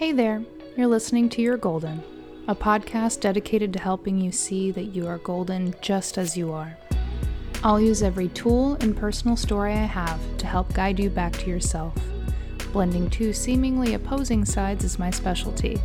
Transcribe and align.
Hey 0.00 0.12
there, 0.12 0.42
you're 0.78 0.86
listening 0.86 1.28
to 1.28 1.42
You're 1.42 1.58
Golden, 1.58 2.02
a 2.48 2.54
podcast 2.54 3.20
dedicated 3.20 3.70
to 3.74 3.82
helping 3.82 4.18
you 4.18 4.32
see 4.32 4.70
that 4.70 4.94
you 4.94 5.06
are 5.06 5.18
golden 5.18 5.74
just 5.82 6.16
as 6.16 6.38
you 6.38 6.52
are. 6.52 6.74
I'll 7.62 7.78
use 7.78 8.02
every 8.02 8.28
tool 8.28 8.78
and 8.80 8.96
personal 8.96 9.36
story 9.36 9.74
I 9.74 9.84
have 9.84 10.18
to 10.38 10.46
help 10.46 10.72
guide 10.72 10.98
you 10.98 11.10
back 11.10 11.34
to 11.34 11.50
yourself. 11.50 11.92
Blending 12.72 13.10
two 13.10 13.34
seemingly 13.34 13.92
opposing 13.92 14.46
sides 14.46 14.84
is 14.84 14.98
my 14.98 15.10
specialty, 15.10 15.78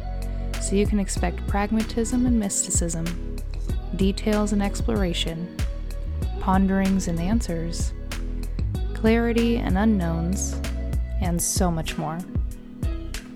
so 0.62 0.78
you 0.78 0.88
can 0.88 1.02
expect 1.02 1.46
pragmatism 1.48 2.26
and 2.26 2.40
mysticism, 2.40 3.06
details 3.98 4.54
and 4.54 4.64
exploration, 4.64 5.58
ponderings 6.40 7.10
and 7.10 7.20
answers, 7.20 7.92
clarity 8.94 9.58
and 9.58 9.78
unknowns, 9.78 10.54
and 11.20 11.42
so 11.42 11.70
much 11.70 11.98
more. 11.98 12.18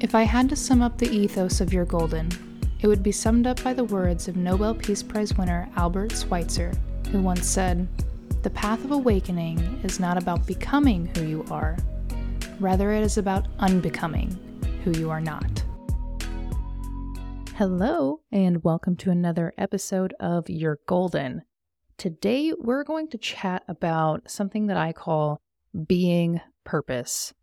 If 0.01 0.15
I 0.15 0.23
had 0.23 0.47
to 0.47 0.55
sum 0.55 0.81
up 0.81 0.97
the 0.97 1.09
ethos 1.09 1.59
of 1.59 1.73
You're 1.73 1.83
Golden, 1.83 2.29
it 2.79 2.87
would 2.87 3.03
be 3.03 3.11
summed 3.11 3.45
up 3.45 3.61
by 3.61 3.73
the 3.73 3.83
words 3.83 4.29
of 4.29 4.37
Nobel 4.37 4.73
Peace 4.73 5.03
Prize 5.03 5.37
winner 5.37 5.69
Albert 5.75 6.13
Schweitzer, 6.13 6.71
who 7.11 7.21
once 7.21 7.45
said, 7.45 7.85
The 8.43 8.49
path 8.49 8.81
of 8.85 8.91
awakening 8.91 9.59
is 9.83 9.99
not 9.99 10.17
about 10.17 10.47
becoming 10.47 11.07
who 11.07 11.25
you 11.25 11.45
are, 11.51 11.75
rather, 12.61 12.93
it 12.93 13.03
is 13.03 13.17
about 13.17 13.49
unbecoming 13.59 14.29
who 14.85 14.97
you 14.97 15.09
are 15.09 15.19
not. 15.19 15.65
Hello, 17.55 18.21
and 18.31 18.63
welcome 18.63 18.95
to 18.95 19.11
another 19.11 19.53
episode 19.57 20.13
of 20.21 20.49
You're 20.49 20.79
Golden. 20.87 21.41
Today, 21.97 22.53
we're 22.57 22.85
going 22.85 23.09
to 23.09 23.17
chat 23.17 23.63
about 23.67 24.31
something 24.31 24.67
that 24.67 24.77
I 24.77 24.93
call 24.93 25.41
being 25.87 26.39
purpose. 26.63 27.33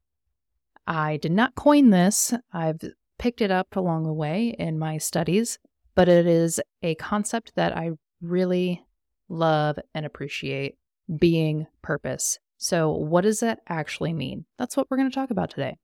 I 0.87 1.17
did 1.17 1.33
not 1.33 1.55
coin 1.55 1.91
this, 1.91 2.33
I've 2.53 2.81
picked 3.19 3.41
it 3.41 3.51
up 3.51 3.77
along 3.77 4.05
the 4.05 4.13
way 4.13 4.55
in 4.59 4.79
my 4.79 4.99
studies, 4.99 5.59
but 5.95 6.09
it 6.09 6.27
is 6.27 6.61
a 6.83 6.95
concept 6.97 7.53
that 7.57 7.77
I 7.77 7.93
really 8.21 8.85
love 9.29 9.79
and 9.95 10.07
appreciate 10.07 10.77
being 11.19 11.67
purpose. 11.83 12.39
So, 12.59 12.91
what 12.91 13.23
does 13.23 13.41
that 13.41 13.61
actually 13.69 14.13
mean? 14.13 14.47
That's 14.59 14.77
what 14.77 14.87
we're 14.91 14.97
going 14.97 15.11
to 15.11 15.15
talk 15.15 15.31
about 15.31 15.51
today. 15.51 15.77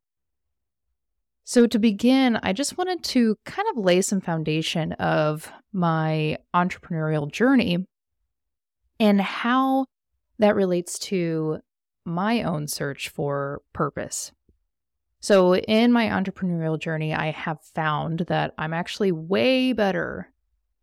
So, 1.45 1.67
to 1.67 1.79
begin, 1.79 2.39
I 2.43 2.53
just 2.53 2.79
wanted 2.79 3.03
to 3.05 3.37
kind 3.45 3.69
of 3.71 3.85
lay 3.85 4.01
some 4.01 4.21
foundation 4.21 4.93
of 4.93 5.51
my 5.73 6.39
entrepreneurial 6.55 7.31
journey 7.31 7.87
and 8.99 9.21
how 9.21 9.87
that 10.39 10.55
relates 10.55 10.99
to 10.99 11.59
my 12.05 12.43
own 12.43 12.69
search 12.69 13.09
for 13.09 13.63
purpose. 13.73 14.33
So, 15.23 15.55
in 15.55 15.93
my 15.93 16.07
entrepreneurial 16.07 16.81
journey, 16.81 17.15
I 17.15 17.31
have 17.31 17.63
found 17.63 18.25
that 18.27 18.55
I'm 18.59 18.75
actually 18.75 19.13
way 19.13 19.73
better 19.73 20.33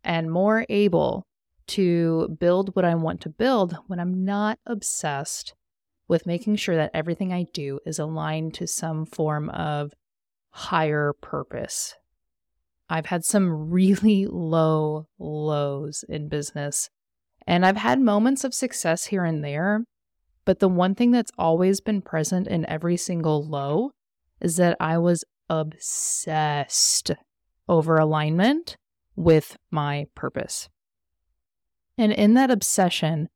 and 0.02 0.30
more 0.30 0.64
able 0.70 1.26
to 1.68 2.34
build 2.40 2.74
what 2.74 2.86
I 2.86 2.94
want 2.94 3.20
to 3.20 3.28
build 3.28 3.76
when 3.86 4.00
I'm 4.00 4.24
not 4.24 4.58
obsessed 4.64 5.54
with 6.08 6.26
making 6.26 6.56
sure 6.56 6.74
that 6.74 6.90
everything 6.94 7.34
I 7.34 7.48
do 7.52 7.80
is 7.84 7.98
aligned 7.98 8.54
to 8.54 8.66
some 8.66 9.04
form 9.04 9.50
of 9.50 9.92
higher 10.52 11.12
purpose. 11.20 11.94
I've 12.88 13.06
had 13.06 13.26
some 13.26 13.70
really 13.70 14.24
low 14.26 15.06
lows 15.18 16.02
in 16.08 16.28
business, 16.30 16.88
and 17.46 17.66
I've 17.66 17.76
had 17.76 18.00
moments 18.00 18.44
of 18.44 18.54
success 18.54 19.04
here 19.04 19.24
and 19.24 19.44
there. 19.44 19.84
But 20.46 20.60
the 20.60 20.68
one 20.68 20.94
thing 20.94 21.10
that's 21.10 21.30
always 21.36 21.82
been 21.82 22.00
present 22.00 22.48
in 22.48 22.64
every 22.64 22.96
single 22.96 23.46
low 23.46 23.90
is 24.40 24.56
that 24.56 24.76
I 24.80 24.98
was 24.98 25.24
obsessed 25.48 27.10
over 27.68 27.98
alignment 27.98 28.76
with 29.16 29.56
my 29.70 30.06
purpose. 30.14 30.68
And 31.98 32.12
in 32.12 32.34
that 32.34 32.50
obsession, 32.50 33.28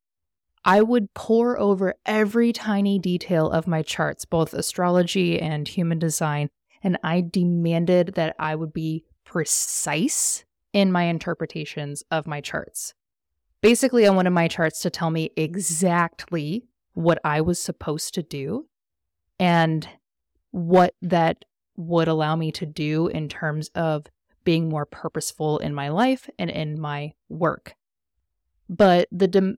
I 0.64 0.80
would 0.80 1.12
pore 1.12 1.58
over 1.58 1.94
every 2.06 2.52
tiny 2.52 2.98
detail 2.98 3.50
of 3.50 3.66
my 3.66 3.82
charts, 3.82 4.24
both 4.24 4.54
astrology 4.54 5.38
and 5.38 5.68
human 5.68 5.98
design, 5.98 6.48
and 6.82 6.98
I 7.02 7.20
demanded 7.20 8.14
that 8.14 8.34
I 8.38 8.54
would 8.54 8.72
be 8.72 9.04
precise 9.24 10.44
in 10.72 10.90
my 10.90 11.04
interpretations 11.04 12.02
of 12.10 12.26
my 12.26 12.40
charts. 12.40 12.94
Basically, 13.60 14.06
I 14.06 14.10
wanted 14.10 14.30
my 14.30 14.48
charts 14.48 14.80
to 14.80 14.90
tell 14.90 15.10
me 15.10 15.30
exactly 15.36 16.64
what 16.94 17.18
I 17.24 17.40
was 17.40 17.58
supposed 17.58 18.14
to 18.14 18.22
do 18.22 18.66
and 19.38 19.88
what 20.54 20.94
that 21.02 21.44
would 21.76 22.06
allow 22.06 22.36
me 22.36 22.52
to 22.52 22.64
do 22.64 23.08
in 23.08 23.28
terms 23.28 23.70
of 23.74 24.06
being 24.44 24.68
more 24.68 24.86
purposeful 24.86 25.58
in 25.58 25.74
my 25.74 25.88
life 25.88 26.30
and 26.38 26.48
in 26.48 26.80
my 26.80 27.12
work. 27.28 27.74
But 28.68 29.08
the 29.10 29.26
de- 29.26 29.56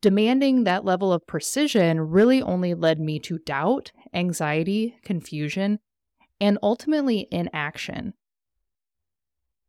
demanding 0.00 0.64
that 0.64 0.86
level 0.86 1.12
of 1.12 1.26
precision 1.26 2.00
really 2.00 2.40
only 2.40 2.72
led 2.72 2.98
me 2.98 3.18
to 3.20 3.40
doubt, 3.40 3.92
anxiety, 4.14 4.96
confusion, 5.02 5.80
and 6.40 6.56
ultimately 6.62 7.28
inaction. 7.30 8.14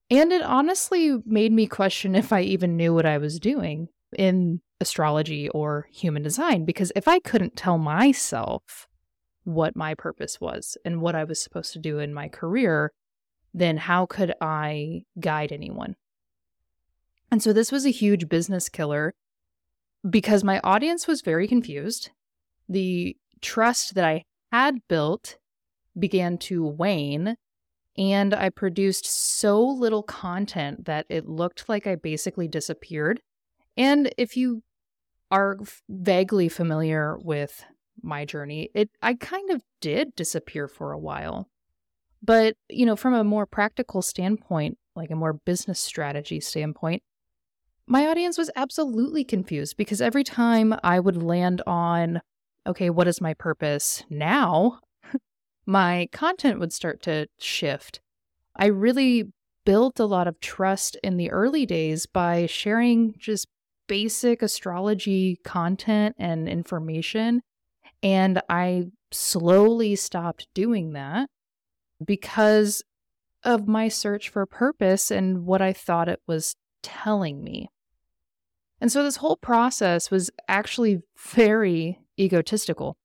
And 0.10 0.32
it 0.32 0.42
honestly 0.42 1.18
made 1.26 1.52
me 1.52 1.68
question 1.68 2.16
if 2.16 2.32
I 2.32 2.42
even 2.42 2.78
knew 2.78 2.94
what 2.94 3.06
I 3.06 3.18
was 3.18 3.38
doing 3.38 3.90
in 4.18 4.62
astrology 4.80 5.50
or 5.50 5.90
human 5.92 6.24
design, 6.24 6.64
because 6.64 6.94
if 6.96 7.06
I 7.06 7.20
couldn't 7.20 7.58
tell 7.58 7.78
myself 7.78 8.88
what 9.50 9.76
my 9.76 9.96
purpose 9.96 10.40
was 10.40 10.78
and 10.86 11.02
what 11.02 11.16
I 11.16 11.24
was 11.24 11.42
supposed 11.42 11.74
to 11.74 11.80
do 11.80 12.00
in 12.00 12.14
my 12.14 12.28
career, 12.28 12.92
then 13.54 13.78
how 13.78 14.06
could 14.06 14.34
I 14.40 15.02
guide 15.20 15.52
anyone? 15.52 15.96
And 17.32 17.42
so 17.42 17.52
this 17.52 17.72
was 17.72 17.86
a 17.86 17.92
huge 17.92 18.30
business 18.30 18.70
killer 18.70 19.14
because 20.08 20.44
my 20.44 20.60
audience 20.64 21.08
was 21.08 21.22
very 21.22 21.48
confused. 21.48 22.12
The 22.68 23.18
trust 23.42 23.96
that 23.96 24.06
I 24.06 24.26
had 24.52 24.88
built 24.88 25.38
began 25.98 26.38
to 26.38 26.66
wane, 26.66 27.36
and 27.98 28.34
I 28.34 28.50
produced 28.50 29.06
so 29.06 29.62
little 29.66 30.04
content 30.04 30.86
that 30.86 31.06
it 31.10 31.28
looked 31.28 31.68
like 31.68 31.88
I 31.88 31.96
basically 31.96 32.48
disappeared. 32.48 33.22
And 33.76 34.14
if 34.18 34.38
you 34.38 34.62
are 35.32 35.58
vaguely 35.90 36.50
familiar 36.50 37.18
with 37.20 37.66
my 38.04 38.26
journey, 38.26 38.70
it 38.74 38.90
I 39.02 39.14
kind 39.16 39.50
of 39.52 39.62
did 39.82 40.16
disappear 40.16 40.68
for 40.68 40.92
a 40.92 41.00
while. 41.00 41.50
But, 42.22 42.56
you 42.70 42.86
know, 42.86 42.96
from 42.96 43.14
a 43.14 43.24
more 43.24 43.46
practical 43.46 44.02
standpoint, 44.02 44.78
like 44.96 45.10
a 45.10 45.16
more 45.16 45.34
business 45.34 45.80
strategy 45.80 46.40
standpoint, 46.40 47.02
my 47.88 48.08
audience 48.08 48.38
was 48.38 48.52
absolutely 48.56 49.24
confused 49.24 49.78
because 49.78 50.02
every 50.02 50.24
time 50.24 50.76
I 50.84 51.00
would 51.00 51.24
land 51.24 51.62
on, 51.66 52.22
okay, 52.68 52.90
what 52.90 53.08
is 53.08 53.22
my 53.22 53.34
purpose 53.34 54.04
now? 54.10 54.80
my 55.66 56.08
content 56.12 56.60
would 56.60 56.74
start 56.74 57.02
to 57.04 57.28
shift. 57.40 58.02
I 58.56 58.68
really 58.68 59.32
built 59.66 60.00
a 60.00 60.06
lot 60.06 60.28
of 60.28 60.40
trust 60.40 60.98
in 61.04 61.18
the 61.18 61.32
early 61.32 61.66
days 61.66 62.06
by 62.06 62.46
sharing 62.46 63.16
just 63.18 63.48
basic 63.88 64.42
astrology 64.42 65.38
content 65.44 66.16
and 66.20 66.48
information 66.48 67.42
and 68.02 68.42
I 68.50 68.86
slowly 69.12 69.96
stopped 69.96 70.48
doing 70.54 70.94
that 70.94 71.30
because 72.04 72.84
of 73.44 73.68
my 73.68 73.88
search 73.88 74.30
for 74.30 74.46
purpose 74.46 75.12
and 75.12 75.46
what 75.46 75.62
I 75.62 75.74
thought 75.74 76.10
it 76.10 76.22
was 76.28 76.56
telling 76.82 77.44
me. 77.44 77.70
And 78.82 78.92
so 78.92 79.04
this 79.04 79.18
whole 79.18 79.38
process 79.38 80.10
was 80.10 80.30
actually 80.48 81.02
very 81.18 82.00
egotistical. 82.18 82.98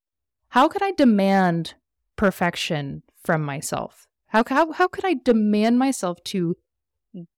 How 0.49 0.69
could 0.69 0.83
I 0.83 0.93
demand 0.93 1.75
perfection 2.17 3.03
from 3.23 3.43
myself? 3.43 4.07
How, 4.27 4.45
how, 4.47 4.73
how 4.73 4.89
could 4.89 5.05
I 5.05 5.15
demand 5.15 5.79
myself 5.79 6.23
to 6.25 6.57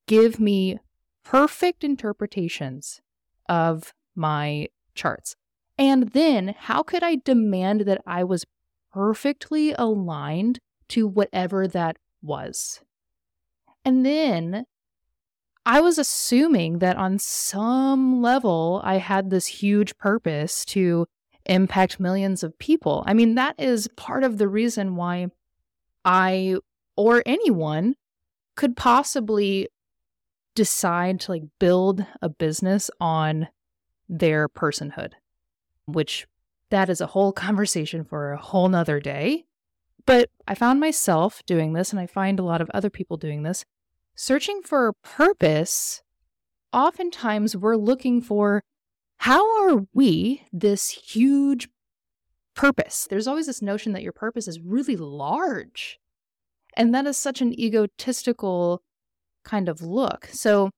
give 0.06 0.38
me 0.38 0.79
perfect 1.25 1.85
interpretations 1.85 3.00
of 3.49 3.94
my 4.14 4.69
charts? 4.94 5.37
And 5.78 6.11
then 6.11 6.55
how 6.58 6.82
could 6.82 7.02
I 7.02 7.17
demand 7.17 7.82
that 7.82 8.00
I 8.06 8.25
was 8.25 8.44
perfectly 8.93 9.73
aligned 9.73 10.58
to 10.88 11.06
whatever 11.06 11.69
that 11.69 11.96
was? 12.23 12.81
And 13.84 14.05
then 14.05 14.64
I 15.67 15.81
was 15.81 15.99
assuming 15.99 16.78
that 16.78 16.96
on 16.96 17.19
some 17.19 18.23
level 18.23 18.81
I 18.84 18.96
had 18.96 19.31
this 19.31 19.46
huge 19.46 19.96
purpose 19.99 20.64
to 20.67 21.06
impact 21.44 22.00
millions 22.00 22.43
of 22.43 22.58
people. 22.58 23.05
I 23.06 23.14
mean, 23.14 23.34
that 23.34 23.55
is 23.58 23.88
part 23.96 24.25
of 24.25 24.38
the 24.38 24.49
reason 24.49 24.96
why 24.96 25.28
I 26.05 26.56
or 26.96 27.23
anyone 27.26 27.96
could 28.56 28.76
possibly 28.76 29.69
decide 30.55 31.20
to 31.20 31.32
like 31.32 31.43
build 31.61 32.05
a 32.23 32.28
business 32.28 32.90
on 33.00 33.49
their 34.08 34.49
personhood 34.49 35.12
which 35.87 36.27
that 36.71 36.88
is 36.91 37.00
a 37.00 37.06
whole 37.09 37.33
conversation 37.33 38.05
for 38.05 38.33
a 38.33 38.38
whole 38.38 38.69
nother 38.69 39.00
day. 39.00 39.44
But 40.05 40.31
I 40.47 40.55
found 40.55 40.79
myself 40.79 41.43
doing 41.47 41.73
this, 41.73 41.91
and 41.91 41.99
I 41.99 42.06
find 42.06 42.38
a 42.38 42.44
lot 42.44 42.61
of 42.61 42.71
other 42.73 42.91
people 42.91 43.17
doing 43.17 43.43
this. 43.43 43.65
Searching 44.15 44.62
for 44.62 44.93
purpose, 45.03 46.03
oftentimes 46.73 47.56
we're 47.56 47.77
looking 47.77 48.21
for 48.21 48.62
how 49.19 49.62
are 49.62 49.87
we 49.93 50.43
this 50.53 50.91
huge 50.91 51.69
purpose? 52.55 53.06
There's 53.09 53.27
always 53.27 53.47
this 53.47 53.62
notion 53.62 53.93
that 53.93 54.03
your 54.03 54.12
purpose 54.12 54.47
is 54.49 54.61
really 54.61 54.97
large. 54.97 55.99
And 56.77 56.94
that 56.94 57.06
is 57.06 57.17
such 57.17 57.41
an 57.41 57.59
egotistical 57.59 58.83
kind 59.44 59.69
of 59.69 59.81
look. 59.81 60.29
So, 60.33 60.71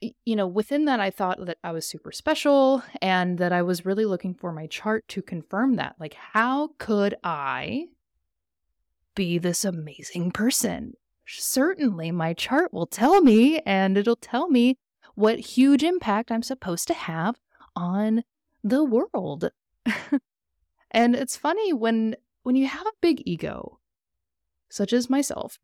you 0.00 0.36
know, 0.36 0.46
within 0.46 0.84
that, 0.84 1.00
I 1.00 1.10
thought 1.10 1.44
that 1.44 1.58
I 1.64 1.72
was 1.72 1.86
super 1.86 2.12
special 2.12 2.82
and 3.02 3.38
that 3.38 3.52
I 3.52 3.62
was 3.62 3.84
really 3.84 4.04
looking 4.04 4.34
for 4.34 4.52
my 4.52 4.66
chart 4.66 5.06
to 5.08 5.22
confirm 5.22 5.74
that. 5.76 5.96
Like, 5.98 6.14
how 6.14 6.70
could 6.78 7.14
I 7.24 7.86
be 9.14 9.38
this 9.38 9.64
amazing 9.64 10.30
person? 10.30 10.94
Certainly, 11.26 12.12
my 12.12 12.32
chart 12.32 12.72
will 12.72 12.86
tell 12.86 13.20
me, 13.20 13.58
and 13.60 13.98
it'll 13.98 14.16
tell 14.16 14.48
me 14.48 14.78
what 15.14 15.38
huge 15.38 15.82
impact 15.82 16.30
I'm 16.30 16.42
supposed 16.42 16.86
to 16.88 16.94
have 16.94 17.36
on 17.74 18.22
the 18.62 18.84
world. 18.84 19.50
and 20.90 21.16
it's 21.16 21.36
funny 21.36 21.72
when 21.72 22.16
when 22.44 22.56
you 22.56 22.66
have 22.66 22.86
a 22.86 22.92
big 23.02 23.22
ego, 23.26 23.78
such 24.70 24.92
as 24.92 25.10
myself, 25.10 25.58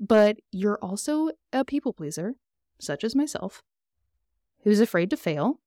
but 0.00 0.38
you're 0.50 0.78
also 0.82 1.30
a 1.52 1.64
people 1.64 1.92
pleaser, 1.92 2.34
such 2.80 3.04
as 3.04 3.14
myself, 3.14 3.62
who's 4.64 4.80
afraid 4.80 5.10
to 5.10 5.16
fail, 5.16 5.60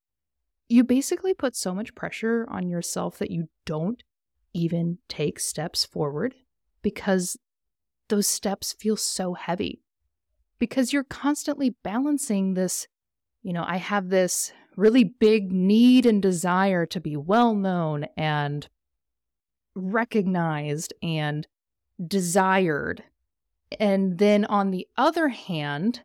you 0.67 0.83
basically 0.83 1.33
put 1.33 1.55
so 1.55 1.73
much 1.73 1.95
pressure 1.95 2.45
on 2.49 2.67
yourself 2.67 3.17
that 3.19 3.31
you 3.31 3.47
don't 3.65 4.03
even 4.53 4.97
take 5.07 5.39
steps 5.39 5.85
forward 5.85 6.35
because 6.81 7.37
those 8.09 8.27
steps 8.27 8.73
feel 8.73 8.97
so 8.97 9.33
heavy. 9.33 9.81
Because 10.59 10.91
you're 10.91 11.03
constantly 11.03 11.75
balancing 11.83 12.55
this, 12.55 12.87
you 13.43 13.53
know, 13.53 13.63
I 13.65 13.77
have 13.77 14.09
this 14.09 14.51
really 14.75 15.03
big 15.03 15.51
need 15.51 16.05
and 16.05 16.21
desire 16.21 16.85
to 16.87 16.99
be 16.99 17.15
well 17.15 17.53
known 17.53 18.05
and 18.17 18.67
recognized 19.75 20.93
and 21.03 21.47
desired. 22.05 23.03
And 23.79 24.17
then 24.17 24.45
on 24.45 24.71
the 24.71 24.87
other 24.97 25.27
hand, 25.29 26.03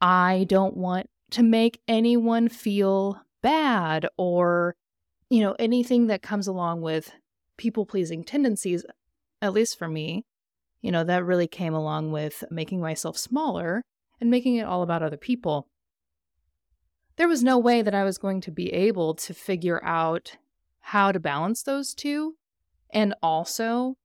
I 0.00 0.44
don't 0.48 0.76
want 0.76 1.08
to 1.30 1.42
make 1.42 1.80
anyone 1.88 2.48
feel 2.48 3.20
bad 3.42 4.06
or, 4.16 4.74
you 5.28 5.40
know, 5.40 5.54
anything 5.58 6.08
that 6.08 6.22
comes 6.22 6.46
along 6.46 6.82
with 6.82 7.12
people 7.56 7.86
pleasing 7.86 8.24
tendencies, 8.24 8.84
at 9.40 9.52
least 9.52 9.78
for 9.78 9.88
me. 9.88 10.24
You 10.80 10.90
know, 10.90 11.04
that 11.04 11.24
really 11.24 11.46
came 11.46 11.74
along 11.74 12.10
with 12.10 12.42
making 12.50 12.80
myself 12.80 13.18
smaller 13.18 13.82
and 14.20 14.30
making 14.30 14.56
it 14.56 14.64
all 14.64 14.82
about 14.82 15.02
other 15.02 15.16
people. 15.16 15.68
There 17.16 17.28
was 17.28 17.44
no 17.44 17.58
way 17.58 17.82
that 17.82 17.94
I 17.94 18.04
was 18.04 18.16
going 18.16 18.40
to 18.42 18.50
be 18.50 18.72
able 18.72 19.14
to 19.14 19.34
figure 19.34 19.84
out 19.84 20.36
how 20.80 21.12
to 21.12 21.20
balance 21.20 21.62
those 21.62 21.94
two 21.94 22.36
and 22.90 23.14
also 23.22 23.96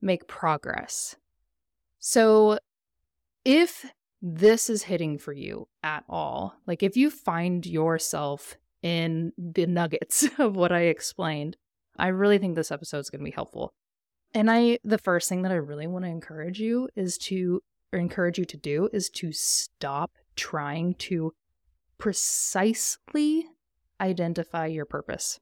make 0.00 0.26
progress. 0.26 1.16
So, 1.98 2.58
if 3.44 3.84
this 4.22 4.70
is 4.70 4.84
hitting 4.84 5.18
for 5.18 5.32
you 5.32 5.66
at 5.82 6.04
all, 6.08 6.54
like 6.66 6.84
if 6.84 6.96
you 6.96 7.10
find 7.10 7.66
yourself 7.66 8.56
in 8.82 9.32
the 9.36 9.66
nuggets 9.66 10.28
of 10.38 10.54
what 10.54 10.70
I 10.70 10.82
explained, 10.82 11.56
I 11.98 12.08
really 12.08 12.38
think 12.38 12.54
this 12.54 12.70
episode 12.70 12.98
is 13.00 13.10
going 13.10 13.20
to 13.20 13.24
be 13.24 13.32
helpful. 13.32 13.74
And 14.32 14.50
I, 14.50 14.78
the 14.84 14.96
first 14.96 15.28
thing 15.28 15.42
that 15.42 15.52
I 15.52 15.56
really 15.56 15.86
want 15.86 16.04
to 16.04 16.10
encourage 16.10 16.60
you 16.60 16.88
is 16.96 17.18
to, 17.18 17.60
or 17.92 17.98
encourage 17.98 18.38
you 18.38 18.44
to 18.46 18.56
do 18.56 18.88
is 18.92 19.10
to 19.10 19.32
stop 19.32 20.12
trying 20.36 20.94
to 20.94 21.32
precisely 21.98 23.46
identify 24.00 24.66
your 24.66 24.86
purpose. 24.86 25.38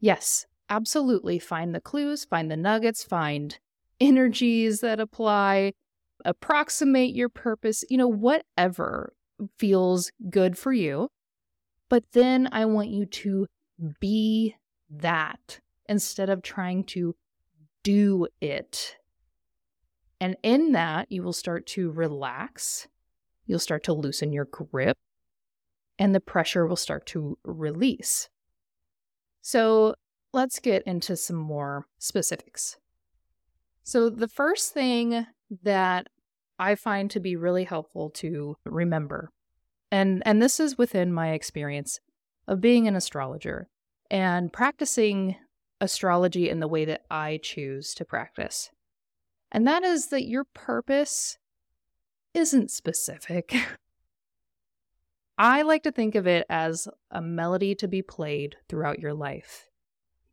Yes, 0.00 0.46
absolutely 0.68 1.38
find 1.38 1.74
the 1.74 1.80
clues, 1.80 2.24
find 2.24 2.50
the 2.50 2.56
nuggets, 2.56 3.02
find 3.02 3.58
energies 4.00 4.80
that 4.80 5.00
apply, 5.00 5.72
approximate 6.26 7.14
your 7.14 7.28
purpose, 7.30 7.84
you 7.88 7.96
know, 7.96 8.08
whatever 8.08 9.14
feels 9.56 10.10
good 10.28 10.58
for 10.58 10.72
you. 10.72 11.08
But 11.88 12.04
then 12.12 12.48
I 12.52 12.64
want 12.66 12.88
you 12.88 13.06
to 13.06 13.46
be 14.00 14.56
that 14.90 15.60
instead 15.88 16.28
of 16.28 16.42
trying 16.42 16.84
to 16.84 17.14
do 17.82 18.26
it. 18.40 18.96
And 20.20 20.36
in 20.42 20.72
that, 20.72 21.12
you 21.12 21.22
will 21.22 21.32
start 21.32 21.66
to 21.68 21.90
relax. 21.90 22.88
You'll 23.46 23.58
start 23.60 23.84
to 23.84 23.92
loosen 23.92 24.32
your 24.32 24.46
grip, 24.46 24.96
and 25.98 26.14
the 26.14 26.20
pressure 26.20 26.66
will 26.66 26.76
start 26.76 27.06
to 27.06 27.38
release. 27.44 28.28
So, 29.42 29.94
let's 30.32 30.58
get 30.58 30.82
into 30.82 31.16
some 31.16 31.36
more 31.36 31.86
specifics. 31.98 32.76
So, 33.84 34.10
the 34.10 34.26
first 34.26 34.74
thing 34.74 35.26
that 35.62 36.08
I 36.58 36.74
find 36.74 37.10
to 37.10 37.20
be 37.20 37.36
really 37.36 37.64
helpful 37.64 38.10
to 38.10 38.56
remember, 38.64 39.30
and, 39.90 40.22
and 40.26 40.40
this 40.40 40.58
is 40.58 40.78
within 40.78 41.12
my 41.12 41.32
experience 41.32 42.00
of 42.48 42.60
being 42.60 42.86
an 42.86 42.96
astrologer 42.96 43.68
and 44.10 44.52
practicing 44.52 45.36
astrology 45.80 46.48
in 46.48 46.60
the 46.60 46.68
way 46.68 46.84
that 46.84 47.02
I 47.10 47.38
choose 47.42 47.94
to 47.94 48.04
practice. 48.04 48.70
And 49.52 49.66
that 49.66 49.84
is 49.84 50.08
that 50.08 50.26
your 50.26 50.44
purpose 50.44 51.38
isn't 52.34 52.70
specific. 52.70 53.54
I 55.38 55.62
like 55.62 55.82
to 55.82 55.92
think 55.92 56.14
of 56.14 56.26
it 56.26 56.46
as 56.48 56.88
a 57.10 57.20
melody 57.20 57.74
to 57.76 57.88
be 57.88 58.00
played 58.00 58.56
throughout 58.68 59.00
your 59.00 59.12
life. 59.14 59.68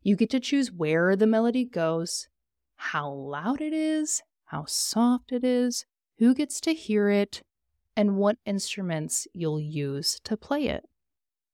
You 0.02 0.16
get 0.16 0.30
to 0.30 0.40
choose 0.40 0.72
where 0.72 1.14
the 1.16 1.26
melody 1.26 1.64
goes, 1.64 2.28
how 2.76 3.10
loud 3.10 3.60
it 3.60 3.72
is, 3.72 4.22
how 4.46 4.64
soft 4.66 5.32
it 5.32 5.44
is, 5.44 5.84
who 6.24 6.34
gets 6.34 6.58
to 6.58 6.72
hear 6.72 7.10
it, 7.10 7.42
and 7.94 8.16
what 8.16 8.38
instruments 8.46 9.28
you'll 9.34 9.60
use 9.60 10.18
to 10.24 10.38
play 10.38 10.68
it. 10.68 10.88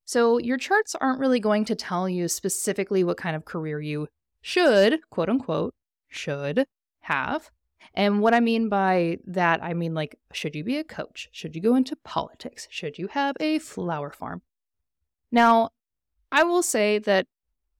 So, 0.05 0.39
your 0.39 0.59
charts 0.59 0.95
aren't 0.95 1.19
really 1.19 1.41
going 1.41 1.65
to 1.65 1.75
tell 1.75 2.09
you 2.09 2.29
specifically 2.29 3.03
what 3.03 3.17
kind 3.17 3.35
of 3.35 3.45
career 3.45 3.81
you 3.81 4.07
should, 4.41 5.01
quote 5.11 5.29
unquote, 5.29 5.75
should 6.09 6.67
have. 7.01 7.51
And 7.95 8.21
what 8.21 8.33
I 8.33 8.39
mean 8.39 8.69
by 8.69 9.19
that, 9.27 9.61
I 9.61 9.75
mean 9.75 9.93
like, 9.93 10.17
should 10.33 10.55
you 10.55 10.63
be 10.63 10.79
a 10.79 10.85
coach? 10.85 11.29
Should 11.33 11.57
you 11.57 11.63
go 11.63 11.75
into 11.75 11.97
politics? 11.97 12.69
Should 12.71 12.97
you 12.97 13.09
have 13.09 13.35
a 13.41 13.59
flower 13.59 14.13
farm? 14.13 14.43
Now, 15.33 15.71
I 16.31 16.45
will 16.45 16.63
say 16.63 17.01
that 17.01 17.27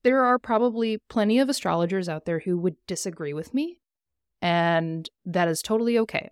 there 0.03 0.25
are 0.25 0.37
probably 0.37 0.97
plenty 1.07 1.39
of 1.39 1.47
astrologers 1.47 2.09
out 2.09 2.25
there 2.25 2.39
who 2.39 2.57
would 2.57 2.75
disagree 2.85 3.33
with 3.33 3.53
me, 3.53 3.79
and 4.41 5.09
that 5.23 5.47
is 5.47 5.61
totally 5.61 5.97
okay 5.97 6.31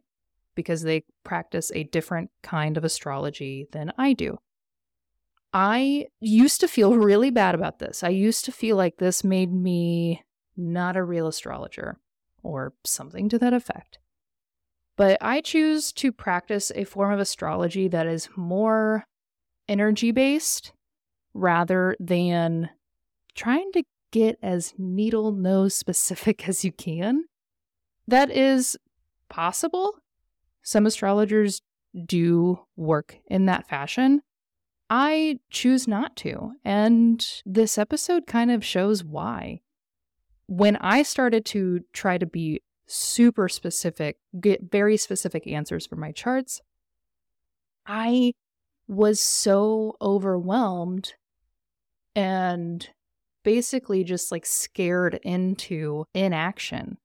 because 0.60 0.82
they 0.82 1.06
practice 1.24 1.72
a 1.74 1.86
different 1.86 2.32
kind 2.44 2.76
of 2.76 2.84
astrology 2.84 3.66
than 3.72 3.94
I 3.98 4.12
do. 4.12 4.40
I 5.54 6.08
used 6.20 6.60
to 6.60 6.68
feel 6.68 6.98
really 6.98 7.32
bad 7.32 7.56
about 7.56 7.80
this. 7.80 8.04
I 8.04 8.10
used 8.10 8.44
to 8.44 8.52
feel 8.52 8.76
like 8.76 8.98
this 8.98 9.24
made 9.24 9.54
me 9.54 10.22
not 10.58 10.98
a 10.98 11.04
real 11.04 11.28
astrologer 11.28 11.98
or 12.44 12.74
something 12.84 13.30
to 13.30 13.40
that 13.40 13.54
effect. 13.54 14.00
But 14.98 15.18
I 15.22 15.40
choose 15.40 15.94
to 15.94 16.12
practice 16.12 16.74
a 16.76 16.84
form 16.84 17.14
of 17.14 17.22
astrology 17.22 17.88
that 17.88 18.06
is 18.06 18.28
more 18.36 19.06
energy 19.70 20.12
based 20.12 20.74
rather 21.34 21.96
than 22.02 22.70
trying 23.34 23.72
to 23.72 23.84
get 24.12 24.38
as 24.44 24.74
needle 24.78 25.32
nose 25.32 25.74
specific 25.86 26.50
as 26.50 26.66
you 26.66 26.74
can. 26.74 27.24
That 28.10 28.30
is 28.30 28.76
possible. 29.30 29.96
Some 30.62 30.86
astrologers 30.86 31.62
do 32.06 32.60
work 32.76 33.18
in 33.28 33.46
that 33.46 33.68
fashion. 33.68 34.22
I 34.90 35.40
choose 35.50 35.88
not 35.88 36.16
to. 36.18 36.54
And 36.64 37.26
this 37.46 37.78
episode 37.78 38.28
kind 38.28 38.52
of 38.52 38.66
shows 38.66 39.04
why. 39.04 39.62
When 40.48 40.78
I 40.78 41.04
started 41.04 41.46
to 41.48 41.82
try 41.94 42.18
to 42.18 42.26
be 42.26 42.62
super 42.88 43.48
specific, 43.48 44.18
get 44.40 44.72
very 44.72 44.98
specific 44.98 45.46
answers 45.48 45.86
for 45.86 45.96
my 45.96 46.12
charts, 46.12 46.62
I 47.86 48.34
was 48.88 49.20
so 49.20 49.96
overwhelmed 50.02 51.14
and 52.16 52.90
basically 53.44 54.04
just 54.04 54.32
like 54.32 54.46
scared 54.46 55.20
into 55.24 56.06
inaction. 56.14 56.98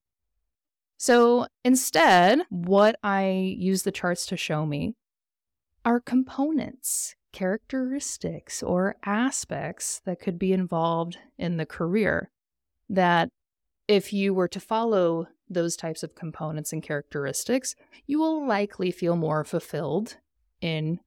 So 0.97 1.47
instead, 1.65 2.41
what 2.51 2.97
I 3.03 3.57
use 3.59 3.83
the 3.83 3.93
charts 3.93 4.27
to 4.27 4.37
show 4.37 4.65
me 4.65 4.95
are 5.85 6.01
components, 6.01 7.15
characteristics, 7.33 8.63
or 8.63 8.97
aspects 9.05 10.01
that 10.07 10.21
could 10.21 10.39
be 10.39 10.53
involved 10.53 11.19
in 11.37 11.57
the 11.57 11.67
career 11.67 12.31
that 12.89 13.29
if 13.87 14.13
you 14.13 14.33
were 14.33 14.49
to 14.49 14.61
follow 14.61 15.27
those 15.49 15.77
types 15.77 16.03
of 16.03 16.15
components 16.15 16.73
and 16.73 16.83
characteristics, 16.83 17.75
you 18.07 18.19
will 18.19 18.47
likely 18.47 18.91
feel 18.91 19.17
more 19.17 19.45
fulfilled 19.45 20.17
in 20.61 21.01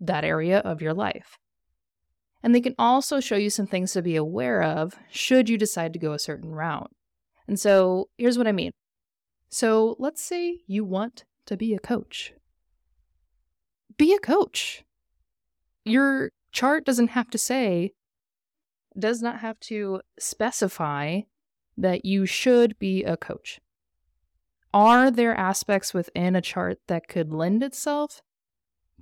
that 0.00 0.24
area 0.24 0.58
of 0.60 0.80
your 0.80 0.94
life. 0.94 1.38
And 2.42 2.54
they 2.54 2.60
can 2.60 2.74
also 2.78 3.20
show 3.20 3.36
you 3.36 3.50
some 3.50 3.66
things 3.66 3.92
to 3.92 4.02
be 4.02 4.16
aware 4.16 4.62
of 4.62 4.94
should 5.10 5.48
you 5.48 5.58
decide 5.58 5.92
to 5.92 5.98
go 5.98 6.12
a 6.12 6.18
certain 6.18 6.50
route. 6.50 6.90
And 7.48 7.58
so 7.58 8.08
here's 8.18 8.38
what 8.38 8.46
I 8.46 8.52
mean. 8.52 8.72
So 9.50 9.96
let's 9.98 10.22
say 10.22 10.60
you 10.66 10.84
want 10.84 11.24
to 11.46 11.56
be 11.56 11.74
a 11.74 11.78
coach. 11.78 12.32
Be 13.96 14.14
a 14.14 14.18
coach. 14.18 14.84
Your 15.84 16.30
chart 16.52 16.84
doesn't 16.84 17.08
have 17.08 17.30
to 17.30 17.38
say, 17.38 17.92
does 18.98 19.22
not 19.22 19.40
have 19.40 19.58
to 19.60 20.00
specify 20.18 21.20
that 21.76 22.04
you 22.04 22.26
should 22.26 22.78
be 22.78 23.04
a 23.04 23.16
coach. 23.16 23.60
Are 24.72 25.10
there 25.10 25.36
aspects 25.36 25.94
within 25.94 26.34
a 26.34 26.40
chart 26.40 26.78
that 26.88 27.08
could 27.08 27.32
lend 27.32 27.62
itself 27.62 28.22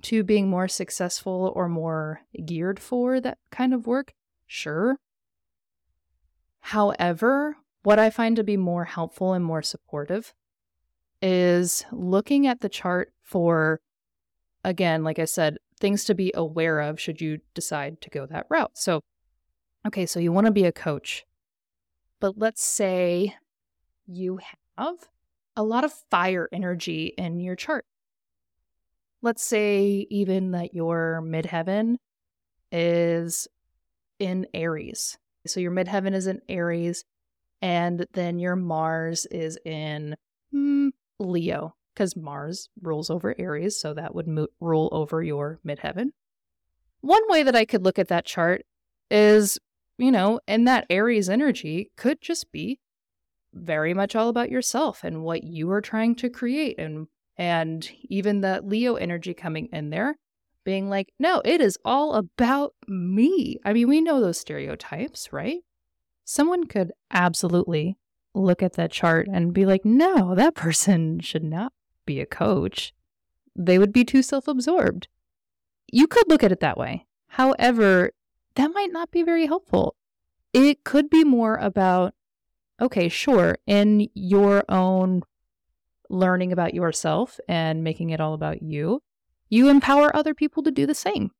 to 0.03 0.23
being 0.23 0.49
more 0.49 0.67
successful 0.67 1.51
or 1.55 1.67
more 1.69 2.21
geared 2.45 2.79
for 2.79 3.19
that 3.19 3.37
kind 3.51 3.73
of 3.73 3.87
work? 3.87 4.13
Sure. 4.45 4.97
However, 6.59 7.57
what 7.83 7.99
I 7.99 8.09
find 8.09 8.35
to 8.37 8.43
be 8.43 8.57
more 8.57 8.85
helpful 8.85 9.33
and 9.33 9.43
more 9.43 9.61
supportive 9.61 10.33
is 11.21 11.85
looking 11.91 12.47
at 12.47 12.61
the 12.61 12.69
chart 12.69 13.13
for, 13.21 13.79
again, 14.63 15.03
like 15.03 15.19
I 15.19 15.25
said, 15.25 15.57
things 15.79 16.05
to 16.05 16.15
be 16.15 16.31
aware 16.35 16.79
of 16.79 16.99
should 16.99 17.21
you 17.21 17.39
decide 17.53 18.01
to 18.01 18.09
go 18.09 18.25
that 18.25 18.47
route. 18.49 18.71
So, 18.75 19.01
okay, 19.87 20.05
so 20.05 20.19
you 20.19 20.31
want 20.31 20.45
to 20.45 20.51
be 20.51 20.65
a 20.65 20.71
coach, 20.71 21.25
but 22.19 22.37
let's 22.37 22.63
say 22.63 23.35
you 24.05 24.39
have 24.77 24.97
a 25.55 25.63
lot 25.63 25.83
of 25.83 25.93
fire 26.09 26.49
energy 26.51 27.13
in 27.17 27.39
your 27.39 27.55
chart. 27.55 27.85
Let's 29.21 29.43
say 29.43 30.07
even 30.09 30.51
that 30.51 30.73
your 30.73 31.21
midheaven 31.23 31.95
is 32.71 33.47
in 34.19 34.47
Aries. 34.53 35.17
So 35.45 35.59
your 35.59 35.71
midheaven 35.71 36.13
is 36.13 36.27
in 36.27 36.41
Aries, 36.49 37.05
and 37.63 38.05
then 38.11 38.39
your 38.39 38.57
Mars 38.57 39.25
is 39.27 39.57
in 39.63 40.17
hmm, 40.51 40.89
Leo, 41.17 41.75
because 41.95 42.13
Mars 42.13 42.67
rules 42.81 43.09
over 43.09 43.33
Aries, 43.39 43.79
so 43.79 43.93
that 43.93 44.13
would 44.13 44.27
mo- 44.27 44.49
rule 44.59 44.89
over 44.91 45.23
your 45.23 45.61
midheaven. 45.65 46.09
One 46.99 47.23
way 47.29 47.41
that 47.41 47.55
I 47.55 47.63
could 47.63 47.85
look 47.85 47.97
at 47.97 48.09
that 48.09 48.25
chart 48.25 48.65
is, 49.09 49.57
you 49.97 50.11
know, 50.11 50.41
and 50.45 50.67
that 50.67 50.85
Aries 50.89 51.29
energy 51.29 51.89
could 51.95 52.21
just 52.21 52.51
be 52.51 52.81
very 53.53 53.93
much 53.93 54.13
all 54.13 54.27
about 54.27 54.51
yourself 54.51 55.01
and 55.01 55.23
what 55.23 55.45
you 55.45 55.71
are 55.71 55.81
trying 55.81 56.15
to 56.15 56.29
create 56.29 56.77
and 56.77 57.07
and 57.37 57.89
even 58.09 58.41
the 58.41 58.61
Leo 58.61 58.95
energy 58.95 59.33
coming 59.33 59.69
in 59.71 59.89
there 59.89 60.17
being 60.65 60.89
like, 60.89 61.13
no, 61.17 61.41
it 61.45 61.61
is 61.61 61.77
all 61.85 62.13
about 62.13 62.73
me. 62.87 63.57
I 63.63 63.71
mean, 63.73 63.87
we 63.87 64.01
know 64.01 64.19
those 64.19 64.39
stereotypes, 64.39 65.31
right? 65.31 65.61
Someone 66.25 66.65
could 66.65 66.91
absolutely 67.11 67.97
look 68.33 68.63
at 68.63 68.73
that 68.73 68.91
chart 68.91 69.27
and 69.31 69.53
be 69.53 69.65
like, 69.65 69.85
no, 69.85 70.35
that 70.35 70.55
person 70.55 71.19
should 71.19 71.43
not 71.43 71.73
be 72.05 72.19
a 72.19 72.25
coach. 72.25 72.93
They 73.55 73.77
would 73.77 73.93
be 73.93 74.03
too 74.03 74.21
self 74.21 74.47
absorbed. 74.47 75.07
You 75.91 76.07
could 76.07 76.27
look 76.27 76.43
at 76.43 76.51
it 76.51 76.59
that 76.61 76.77
way. 76.77 77.05
However, 77.27 78.11
that 78.55 78.71
might 78.73 78.91
not 78.91 79.11
be 79.11 79.23
very 79.23 79.45
helpful. 79.45 79.95
It 80.53 80.83
could 80.83 81.09
be 81.09 81.23
more 81.23 81.55
about, 81.55 82.13
okay, 82.79 83.09
sure, 83.09 83.57
in 83.65 84.09
your 84.13 84.63
own 84.69 85.23
learning 86.09 86.51
about 86.51 86.73
yourself 86.73 87.39
and 87.47 87.83
making 87.83 88.11
it 88.11 88.21
all 88.21 88.33
about 88.33 88.61
you, 88.61 89.01
you 89.49 89.69
empower 89.69 90.15
other 90.15 90.33
people 90.33 90.63
to 90.63 90.71
do 90.71 90.85
the 90.85 90.95
same. 90.95 91.31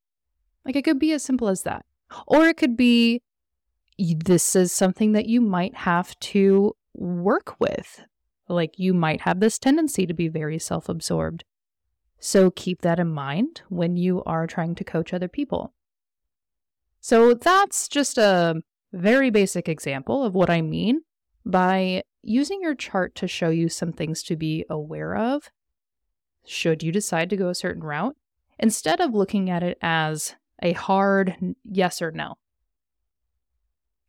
Like 0.64 0.76
it 0.76 0.82
could 0.82 0.98
be 0.98 1.12
as 1.12 1.22
simple 1.22 1.48
as 1.48 1.62
that. 1.62 1.84
Or 2.26 2.46
it 2.46 2.56
could 2.56 2.76
be 2.76 3.22
this 3.98 4.56
is 4.56 4.72
something 4.72 5.12
that 5.12 5.26
you 5.26 5.40
might 5.40 5.74
have 5.74 6.18
to 6.20 6.74
work 6.94 7.58
with. 7.60 8.02
Like 8.48 8.78
you 8.78 8.92
might 8.92 9.22
have 9.22 9.40
this 9.40 9.58
tendency 9.58 10.06
to 10.06 10.14
be 10.14 10.28
very 10.28 10.58
self 10.58 10.88
absorbed. 10.88 11.44
So 12.18 12.50
keep 12.50 12.82
that 12.82 12.98
in 12.98 13.08
mind 13.08 13.62
when 13.68 13.96
you 13.96 14.22
are 14.24 14.46
trying 14.46 14.74
to 14.76 14.84
coach 14.84 15.12
other 15.12 15.28
people. 15.28 15.72
So 17.00 17.34
that's 17.34 17.88
just 17.88 18.16
a 18.16 18.62
very 18.92 19.30
basic 19.30 19.68
example 19.68 20.24
of 20.24 20.34
what 20.34 20.48
I 20.48 20.62
mean 20.62 21.02
by 21.44 22.02
using 22.22 22.62
your 22.62 22.74
chart 22.74 23.14
to 23.16 23.28
show 23.28 23.50
you 23.50 23.68
some 23.68 23.92
things 23.92 24.22
to 24.22 24.36
be 24.36 24.64
aware 24.70 25.14
of 25.14 25.50
should 26.46 26.82
you 26.82 26.92
decide 26.92 27.30
to 27.30 27.36
go 27.36 27.48
a 27.48 27.54
certain 27.54 27.82
route, 27.82 28.16
instead 28.58 29.00
of 29.00 29.14
looking 29.14 29.50
at 29.50 29.62
it 29.62 29.78
as 29.82 30.36
a 30.62 30.72
hard 30.72 31.36
yes 31.64 32.00
or 32.00 32.10
no. 32.10 32.34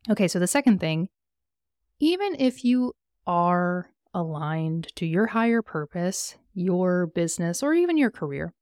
Okay, 0.08 0.28
so 0.28 0.38
the 0.38 0.46
second 0.46 0.78
thing, 0.78 1.08
even 1.98 2.36
if 2.38 2.64
you 2.64 2.92
are 3.26 3.90
aligned 4.14 4.94
to 4.96 5.06
your 5.06 5.26
higher 5.26 5.62
purpose, 5.62 6.36
your 6.54 7.06
business, 7.08 7.62
or 7.62 7.74
even 7.74 7.98
your 7.98 8.10
career, 8.10 8.54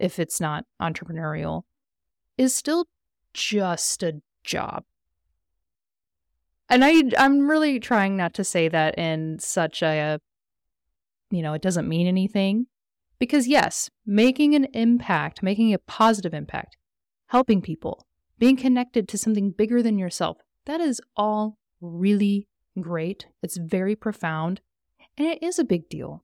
if 0.00 0.18
it's 0.18 0.40
not 0.40 0.64
entrepreneurial, 0.80 1.62
is 2.38 2.54
still 2.54 2.86
just 3.34 4.02
a 4.02 4.20
job. 4.44 4.84
And 6.70 6.84
I 6.84 7.02
I'm 7.18 7.48
really 7.48 7.80
trying 7.80 8.16
not 8.16 8.34
to 8.34 8.44
say 8.44 8.68
that 8.68 8.98
in 8.98 9.38
such 9.38 9.82
a 9.82 10.20
you 11.30 11.42
know, 11.42 11.52
it 11.52 11.62
doesn't 11.62 11.88
mean 11.88 12.06
anything. 12.06 12.66
Because 13.18 13.46
yes, 13.48 13.90
making 14.06 14.54
an 14.54 14.66
impact, 14.72 15.42
making 15.42 15.74
a 15.74 15.78
positive 15.78 16.32
impact, 16.32 16.76
helping 17.26 17.60
people, 17.60 18.06
being 18.38 18.56
connected 18.56 19.08
to 19.08 19.18
something 19.18 19.50
bigger 19.50 19.82
than 19.82 19.98
yourself, 19.98 20.38
that 20.68 20.80
is 20.80 21.00
all 21.16 21.58
really 21.80 22.46
great. 22.78 23.26
It's 23.42 23.56
very 23.56 23.96
profound, 23.96 24.60
and 25.16 25.26
it 25.26 25.42
is 25.42 25.58
a 25.58 25.64
big 25.64 25.88
deal. 25.88 26.22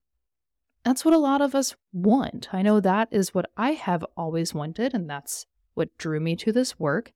That's 0.84 1.04
what 1.04 1.14
a 1.14 1.18
lot 1.18 1.40
of 1.40 1.54
us 1.54 1.74
want. 1.92 2.48
I 2.52 2.60
know 2.62 2.78
that 2.78 3.08
is 3.10 3.34
what 3.34 3.50
I 3.56 3.72
have 3.72 4.04
always 4.16 4.54
wanted, 4.54 4.94
and 4.94 5.08
that's 5.08 5.46
what 5.72 5.96
drew 5.98 6.20
me 6.20 6.36
to 6.36 6.52
this 6.52 6.78
work 6.78 7.12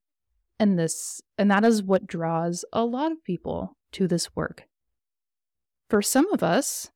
and 0.59 0.79
this 0.79 1.21
and 1.37 1.51
that 1.51 1.65
is 1.65 1.83
what 1.83 2.07
draws 2.07 2.65
a 2.73 2.85
lot 2.85 3.13
of 3.13 3.23
people 3.23 3.77
to 3.93 4.09
this 4.09 4.35
work. 4.35 4.67
For 5.89 6.03
some 6.03 6.31
of 6.33 6.43
us, 6.43 6.91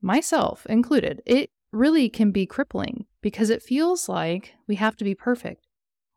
myself 0.00 0.66
included, 0.66 1.22
it 1.26 1.50
really 1.72 2.08
can 2.08 2.30
be 2.30 2.46
crippling 2.46 3.06
because 3.20 3.50
it 3.50 3.62
feels 3.62 4.08
like 4.08 4.54
we 4.66 4.76
have 4.76 4.96
to 4.96 5.04
be 5.04 5.14
perfect 5.14 5.66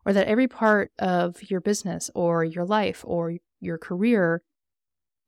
or 0.06 0.12
that 0.12 0.26
every 0.26 0.48
part 0.48 0.92
of 0.98 1.50
your 1.50 1.60
business 1.60 2.10
or 2.14 2.44
your 2.44 2.64
life 2.64 3.04
or 3.06 3.36
your 3.64 3.78
career 3.78 4.42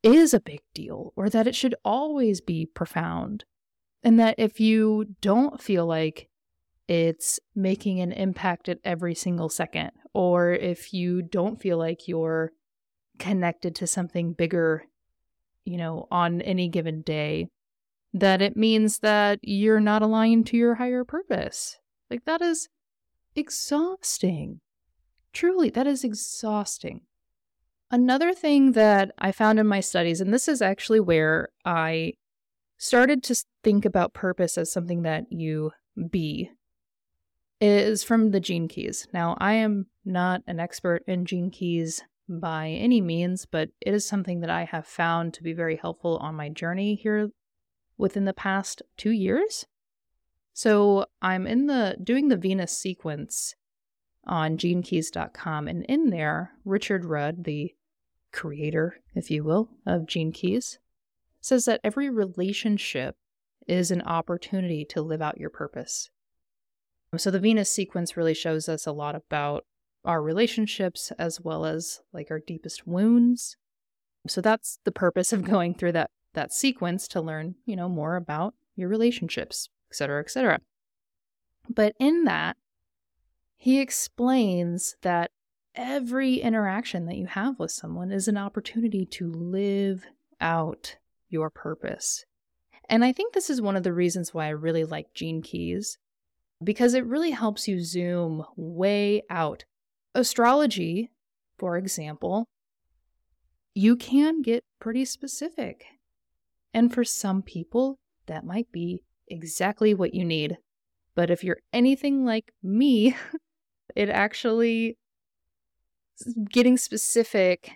is 0.02 0.35
a 0.35 0.40
big 0.40 0.61
deal 0.75 1.12
or 1.16 1.28
that 1.28 1.47
it 1.47 1.55
should 1.55 1.75
always 1.85 2.40
be 2.40 2.66
profound. 2.66 3.45
And 4.02 4.21
that 4.21 4.37
if 4.38 4.61
you 4.61 5.16
don't 5.21 5.61
feel 5.61 5.87
like 5.87 6.28
it's 6.87 7.40
making 7.55 8.00
an 8.00 8.12
impact 8.12 8.69
at 8.69 8.78
every 8.85 9.14
single 9.14 9.49
second, 9.49 9.90
or 10.14 10.52
if 10.52 10.93
you 10.93 11.23
don't 11.23 11.61
feel 11.61 11.78
like 11.78 12.07
you're 12.07 12.52
connected 13.19 13.75
to 13.76 13.87
something 13.87 14.33
bigger, 14.33 14.85
you 15.64 15.76
know, 15.76 16.07
on 16.11 16.40
any 16.43 16.69
given 16.69 17.02
day, 17.02 17.49
that 18.14 18.40
it 18.40 18.57
means 18.57 19.00
that 19.00 19.40
you're 19.43 19.81
not 19.81 20.02
aligned 20.02 20.47
to 20.47 20.57
your 20.57 20.76
higher 20.76 21.05
purpose. 21.05 21.78
Like, 22.09 22.25
that 22.26 22.40
is 22.40 22.69
exhausting. 23.35 24.61
Truly, 25.33 25.71
that 25.71 25.87
is 25.88 26.05
exhausting. 26.05 27.02
Another 27.90 28.35
thing 28.35 28.73
that 28.73 29.12
I 29.19 29.31
found 29.33 29.61
in 29.61 29.66
my 29.66 29.81
studies, 29.81 30.21
and 30.21 30.35
this 30.35 30.49
is 30.49 30.61
actually 30.61 31.00
where 31.00 31.50
I 31.64 32.14
started 32.78 33.23
to 33.25 33.45
think 33.62 33.85
about 33.85 34.12
purpose 34.12 34.59
as 34.59 34.73
something 34.73 35.02
that 35.02 35.26
you 35.31 35.71
be 36.11 36.50
is 37.61 38.02
from 38.02 38.33
the 38.33 38.40
gene 38.40 38.69
keys. 38.69 39.07
Now, 39.12 39.37
I 39.40 39.55
am 39.55 39.87
not 40.05 40.43
an 40.47 40.61
expert 40.61 41.05
in 41.07 41.25
gene 41.25 41.50
keys 41.50 42.02
by 42.28 42.69
any 42.69 43.00
means, 43.00 43.47
but 43.47 43.71
it 43.81 43.95
is 43.95 44.05
something 44.07 44.40
that 44.40 44.50
I 44.50 44.64
have 44.64 44.87
found 44.87 45.33
to 45.35 45.43
be 45.43 45.52
very 45.52 45.76
helpful 45.76 46.19
on 46.19 46.35
my 46.35 46.49
journey 46.49 46.97
here 46.97 47.31
within 47.97 48.25
the 48.25 48.35
past 48.35 48.83
2 48.97 49.11
years. 49.11 49.64
So, 50.52 51.07
I'm 51.23 51.47
in 51.47 51.66
the 51.66 51.97
doing 52.02 52.28
the 52.28 52.37
Venus 52.37 52.76
sequence 52.76 53.55
on 54.26 54.56
genekeys.com 54.56 55.68
and 55.68 55.85
in 55.85 56.11
there, 56.11 56.52
Richard 56.64 57.04
Rudd, 57.04 57.45
the 57.45 57.75
creator, 58.33 59.00
if 59.14 59.30
you 59.30 59.45
will, 59.45 59.68
of 59.87 60.06
Gene 60.06 60.33
Keys, 60.33 60.78
says 61.40 61.64
that 61.66 61.80
every 61.85 62.11
relationship 62.11 63.16
is 63.66 63.90
an 63.90 64.02
opportunity 64.02 64.85
to 64.85 65.02
live 65.02 65.23
out 65.23 65.38
your 65.38 65.50
purpose. 65.50 66.11
So 67.16 67.30
the 67.30 67.40
Venus 67.40 67.71
sequence 67.71 68.16
really 68.16 68.35
shows 68.35 68.68
us 68.68 68.87
a 68.87 68.92
lot 68.92 69.14
about 69.14 69.64
our 70.04 70.23
relationships 70.23 71.12
as 71.18 71.40
well 71.40 71.64
as 71.64 72.00
like 72.12 72.30
our 72.30 72.40
deepest 72.40 72.87
wounds. 72.87 73.56
So 74.28 74.40
that's 74.40 74.78
the 74.85 74.92
purpose 74.92 75.33
of 75.33 75.45
going 75.45 75.75
through 75.75 75.92
that 75.92 76.11
that 76.35 76.52
sequence 76.52 77.09
to 77.09 77.21
learn, 77.21 77.54
you 77.64 77.75
know, 77.75 77.88
more 77.88 78.16
about 78.16 78.54
your 78.76 78.88
relationships, 78.90 79.71
et 79.90 79.97
cetera, 79.97 80.21
et 80.21 80.30
cetera. 80.30 80.61
But 81.68 81.95
in 81.99 82.25
that, 82.25 82.59
he 83.57 83.81
explains 83.81 84.97
that 85.03 85.31
every 85.75 86.37
interaction 86.37 87.07
that 87.07 87.17
you 87.17 87.27
have 87.27 87.59
with 87.59 87.71
someone 87.71 88.11
is 88.11 88.29
an 88.29 88.37
opportunity 88.37 89.05
to 89.05 89.31
live 89.31 90.05
out 90.41 90.97
your 91.29 91.51
purpose. 91.51 92.25
And 92.89 93.05
I 93.05 93.13
think 93.13 93.35
this 93.35 93.51
is 93.51 93.61
one 93.61 93.77
of 93.77 93.83
the 93.83 93.93
reasons 93.93 94.33
why 94.33 94.47
I 94.47 94.51
really 94.51 94.85
like 94.85 95.13
Gene 95.15 95.43
Keys, 95.43 95.99
because 96.63 96.95
it 96.95 97.05
really 97.05 97.33
helps 97.33 97.67
you 97.67 97.83
zoom 97.83 98.45
way 98.57 99.23
out. 99.29 99.65
Astrology, 100.15 101.11
for 101.59 101.77
example, 101.77 102.47
you 103.75 103.97
can 103.97 104.41
get 104.41 104.65
pretty 104.81 105.05
specific. 105.05 105.85
And 106.73 106.93
for 106.93 107.05
some 107.05 107.43
people, 107.43 107.99
that 108.27 108.45
might 108.45 108.71
be 108.73 109.03
exactly 109.29 109.93
what 109.95 110.15
you 110.15 110.25
need. 110.25 110.59
But 111.15 111.31
if 111.31 111.43
you're 111.43 111.61
anything 111.73 112.25
like 112.25 112.53
me, 112.63 113.17
it 113.97 114.11
actually 114.11 114.99
getting 116.50 116.76
specific 116.76 117.73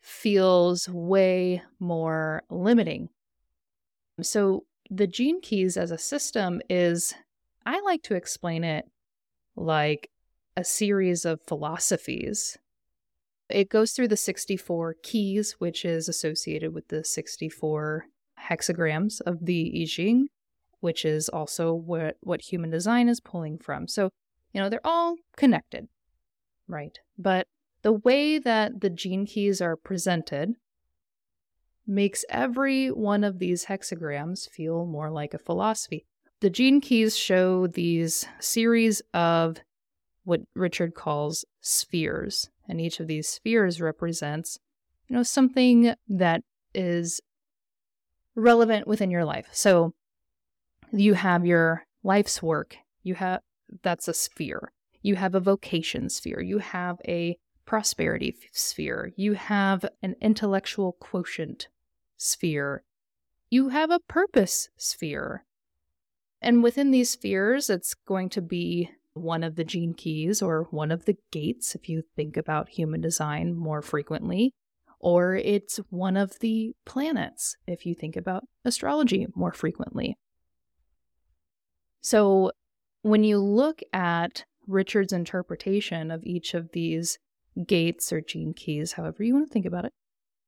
feels 0.00 0.88
way 0.88 1.62
more 1.78 2.42
limiting. 2.50 3.08
So, 4.20 4.64
the 4.90 5.06
gene 5.06 5.40
keys 5.40 5.76
as 5.76 5.90
a 5.90 5.98
system 5.98 6.60
is, 6.68 7.14
I 7.66 7.80
like 7.80 8.02
to 8.04 8.14
explain 8.14 8.64
it 8.64 8.86
like 9.54 10.10
a 10.56 10.64
series 10.64 11.24
of 11.24 11.42
philosophies. 11.46 12.56
It 13.50 13.68
goes 13.68 13.92
through 13.92 14.08
the 14.08 14.16
64 14.16 14.96
keys, 15.02 15.56
which 15.58 15.84
is 15.84 16.08
associated 16.08 16.74
with 16.74 16.88
the 16.88 17.04
64 17.04 18.06
hexagrams 18.50 19.20
of 19.20 19.44
the 19.44 19.82
I 19.82 19.84
Ching, 19.86 20.28
which 20.80 21.04
is 21.04 21.28
also 21.28 21.74
what, 21.74 22.16
what 22.20 22.40
human 22.40 22.70
design 22.70 23.08
is 23.08 23.20
pulling 23.20 23.58
from. 23.58 23.86
So, 23.86 24.10
you 24.52 24.60
know, 24.60 24.68
they're 24.68 24.80
all 24.84 25.16
connected, 25.36 25.88
right? 26.66 26.98
But 27.16 27.46
the 27.82 27.92
way 27.92 28.38
that 28.38 28.80
the 28.80 28.90
gene 28.90 29.26
keys 29.26 29.60
are 29.60 29.76
presented 29.76 30.54
makes 31.86 32.24
every 32.28 32.88
one 32.88 33.24
of 33.24 33.38
these 33.38 33.66
hexagrams 33.66 34.48
feel 34.50 34.84
more 34.84 35.10
like 35.10 35.32
a 35.32 35.38
philosophy. 35.38 36.04
The 36.40 36.50
gene 36.50 36.80
keys 36.80 37.16
show 37.16 37.66
these 37.66 38.26
series 38.40 39.02
of 39.14 39.58
what 40.24 40.42
Richard 40.54 40.94
calls 40.94 41.44
spheres, 41.60 42.50
and 42.68 42.80
each 42.80 43.00
of 43.00 43.06
these 43.06 43.28
spheres 43.28 43.80
represents, 43.80 44.58
you 45.08 45.16
know, 45.16 45.22
something 45.22 45.94
that 46.08 46.42
is 46.74 47.20
relevant 48.34 48.86
within 48.86 49.10
your 49.10 49.24
life. 49.24 49.48
So 49.52 49.94
you 50.92 51.14
have 51.14 51.46
your 51.46 51.84
life's 52.02 52.42
work, 52.42 52.76
you 53.02 53.14
have 53.14 53.40
that's 53.82 54.08
a 54.08 54.14
sphere. 54.14 54.72
You 55.02 55.16
have 55.16 55.34
a 55.34 55.40
vocation 55.40 56.08
sphere, 56.08 56.40
you 56.40 56.58
have 56.58 56.98
a 57.06 57.38
prosperity 57.66 58.36
sphere, 58.52 59.12
you 59.16 59.34
have 59.34 59.84
an 60.02 60.16
intellectual 60.20 60.96
quotient 61.00 61.68
sphere, 62.16 62.82
you 63.50 63.68
have 63.68 63.90
a 63.90 64.00
purpose 64.00 64.68
sphere. 64.76 65.44
And 66.40 66.62
within 66.62 66.90
these 66.90 67.10
spheres, 67.10 67.68
it's 67.68 67.94
going 67.94 68.28
to 68.30 68.42
be 68.42 68.90
one 69.12 69.42
of 69.42 69.56
the 69.56 69.64
gene 69.64 69.94
keys 69.94 70.40
or 70.40 70.68
one 70.70 70.90
of 70.90 71.04
the 71.04 71.16
gates 71.30 71.74
if 71.74 71.88
you 71.88 72.02
think 72.14 72.36
about 72.36 72.68
human 72.68 73.00
design 73.00 73.56
more 73.56 73.82
frequently, 73.82 74.52
or 75.00 75.34
it's 75.34 75.78
one 75.90 76.16
of 76.16 76.38
the 76.40 76.72
planets 76.84 77.56
if 77.66 77.84
you 77.84 77.94
think 77.94 78.16
about 78.16 78.44
astrology 78.64 79.26
more 79.34 79.52
frequently. 79.52 80.16
So 82.00 82.52
when 83.02 83.24
you 83.24 83.38
look 83.38 83.80
at 83.92 84.44
Richard's 84.66 85.12
interpretation 85.12 86.10
of 86.10 86.24
each 86.24 86.54
of 86.54 86.72
these 86.72 87.18
gates 87.66 88.12
or 88.12 88.20
gene 88.20 88.54
keys, 88.54 88.92
however 88.92 89.22
you 89.22 89.34
want 89.34 89.48
to 89.48 89.52
think 89.52 89.66
about 89.66 89.84
it, 89.84 89.92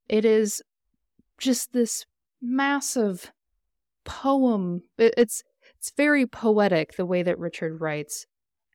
it 0.09 0.25
is 0.25 0.63
just 1.39 1.73
this 1.73 2.05
massive 2.41 3.33
poem. 4.05 4.83
It's 4.99 5.43
it's 5.79 5.93
very 5.97 6.27
poetic 6.27 6.97
the 6.97 7.07
way 7.07 7.23
that 7.23 7.39
Richard 7.39 7.81
writes, 7.81 8.27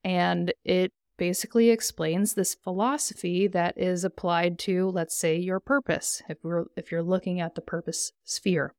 and 0.04 0.54
it 0.64 0.92
basically 1.18 1.70
explains 1.70 2.34
this 2.34 2.56
philosophy 2.56 3.48
that 3.48 3.78
is 3.78 4.04
applied 4.04 4.60
to, 4.60 4.90
let's 4.90 5.18
say, 5.18 5.38
your 5.38 5.60
purpose. 5.60 6.22
If 6.28 6.38
we're 6.44 6.66
if 6.76 6.92
you're 6.92 7.04
looking 7.04 7.40
at 7.40 7.56
the 7.56 7.62
purpose 7.62 8.12
sphere. 8.24 8.74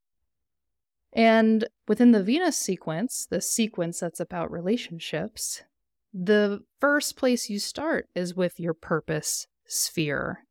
And 1.17 1.67
within 1.89 2.13
the 2.13 2.23
Venus 2.23 2.59
sequence, 2.59 3.27
the 3.29 3.41
sequence 3.41 4.01
that's 4.01 4.21
about 4.21 4.53
relationships, 4.53 5.63
the 6.13 6.61
first 6.79 7.17
place 7.17 7.49
you 7.49 7.59
start 7.59 8.07
is 8.15 8.37
with 8.37 8.61
your 8.61 8.75
purpose 8.75 9.47
sphere, 9.67 10.45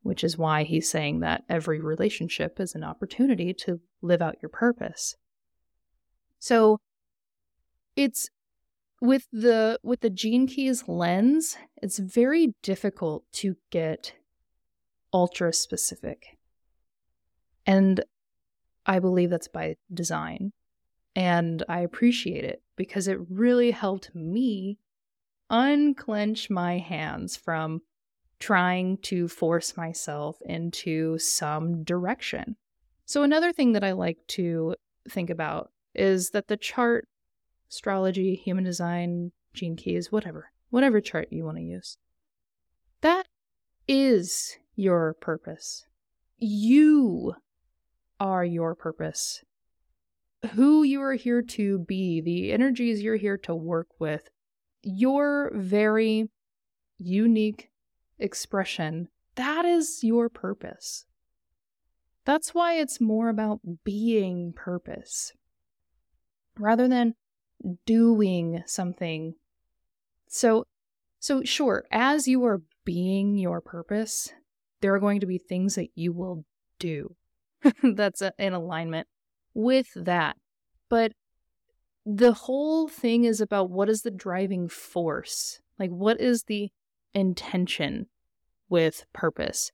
which 0.00 0.24
is 0.24 0.38
why 0.38 0.62
he's 0.62 0.90
saying 0.90 1.20
that 1.20 1.44
every 1.46 1.78
relationship 1.78 2.58
is 2.58 2.74
an 2.74 2.82
opportunity 2.82 3.52
to 3.52 3.80
live 4.00 4.22
out 4.22 4.38
your 4.40 4.48
purpose. 4.48 5.14
So 6.38 6.78
it's 7.96 8.30
with 9.02 9.26
the 9.30 9.78
with 9.82 10.00
the 10.00 10.08
gene 10.08 10.46
keys 10.46 10.88
lens, 10.88 11.58
it's 11.82 11.98
very 11.98 12.54
difficult 12.62 13.24
to 13.32 13.56
get 13.70 14.14
ultra 15.12 15.52
specific. 15.52 16.38
And 17.66 18.02
I 18.86 18.98
believe 18.98 19.30
that's 19.30 19.48
by 19.48 19.76
design. 19.92 20.52
And 21.16 21.62
I 21.68 21.80
appreciate 21.80 22.44
it 22.44 22.62
because 22.76 23.08
it 23.08 23.18
really 23.30 23.70
helped 23.70 24.14
me 24.14 24.78
unclench 25.50 26.50
my 26.50 26.78
hands 26.78 27.36
from 27.36 27.82
trying 28.40 28.98
to 28.98 29.28
force 29.28 29.76
myself 29.76 30.38
into 30.44 31.18
some 31.18 31.84
direction. 31.84 32.56
So, 33.06 33.22
another 33.22 33.52
thing 33.52 33.72
that 33.72 33.84
I 33.84 33.92
like 33.92 34.18
to 34.28 34.74
think 35.08 35.30
about 35.30 35.70
is 35.94 36.30
that 36.30 36.48
the 36.48 36.56
chart, 36.56 37.06
astrology, 37.70 38.34
human 38.34 38.64
design, 38.64 39.32
gene 39.52 39.76
keys, 39.76 40.10
whatever, 40.10 40.50
whatever 40.70 41.00
chart 41.00 41.28
you 41.30 41.44
want 41.44 41.58
to 41.58 41.62
use, 41.62 41.98
that 43.02 43.26
is 43.86 44.56
your 44.74 45.14
purpose. 45.14 45.86
You 46.38 47.34
are 48.20 48.44
your 48.44 48.74
purpose 48.74 49.42
who 50.52 50.82
you 50.82 51.00
are 51.02 51.14
here 51.14 51.42
to 51.42 51.78
be, 51.78 52.20
the 52.20 52.52
energies 52.52 53.02
you're 53.02 53.16
here 53.16 53.38
to 53.38 53.54
work 53.54 53.88
with, 53.98 54.28
your 54.82 55.50
very 55.54 56.28
unique 56.98 57.70
expression, 58.18 59.08
that 59.36 59.64
is 59.64 60.00
your 60.02 60.28
purpose. 60.28 61.06
That's 62.24 62.54
why 62.54 62.74
it's 62.74 63.00
more 63.00 63.28
about 63.28 63.60
being 63.84 64.52
purpose 64.54 65.32
rather 66.58 66.88
than 66.88 67.14
doing 67.84 68.62
something. 68.66 69.34
So, 70.28 70.64
so 71.18 71.42
sure, 71.42 71.84
as 71.90 72.28
you 72.28 72.44
are 72.44 72.62
being 72.84 73.36
your 73.36 73.60
purpose, 73.60 74.32
there 74.80 74.94
are 74.94 75.00
going 75.00 75.20
to 75.20 75.26
be 75.26 75.38
things 75.38 75.74
that 75.74 75.88
you 75.94 76.12
will 76.12 76.44
do. 76.78 77.16
That's 77.82 78.22
a, 78.22 78.32
in 78.38 78.52
alignment 78.52 79.08
with 79.54 79.88
that. 79.96 80.36
But 80.88 81.12
the 82.04 82.32
whole 82.32 82.88
thing 82.88 83.24
is 83.24 83.40
about 83.40 83.70
what 83.70 83.88
is 83.88 84.02
the 84.02 84.10
driving 84.10 84.68
force? 84.68 85.60
Like, 85.78 85.90
what 85.90 86.20
is 86.20 86.44
the 86.44 86.70
intention 87.14 88.06
with 88.68 89.06
purpose? 89.12 89.72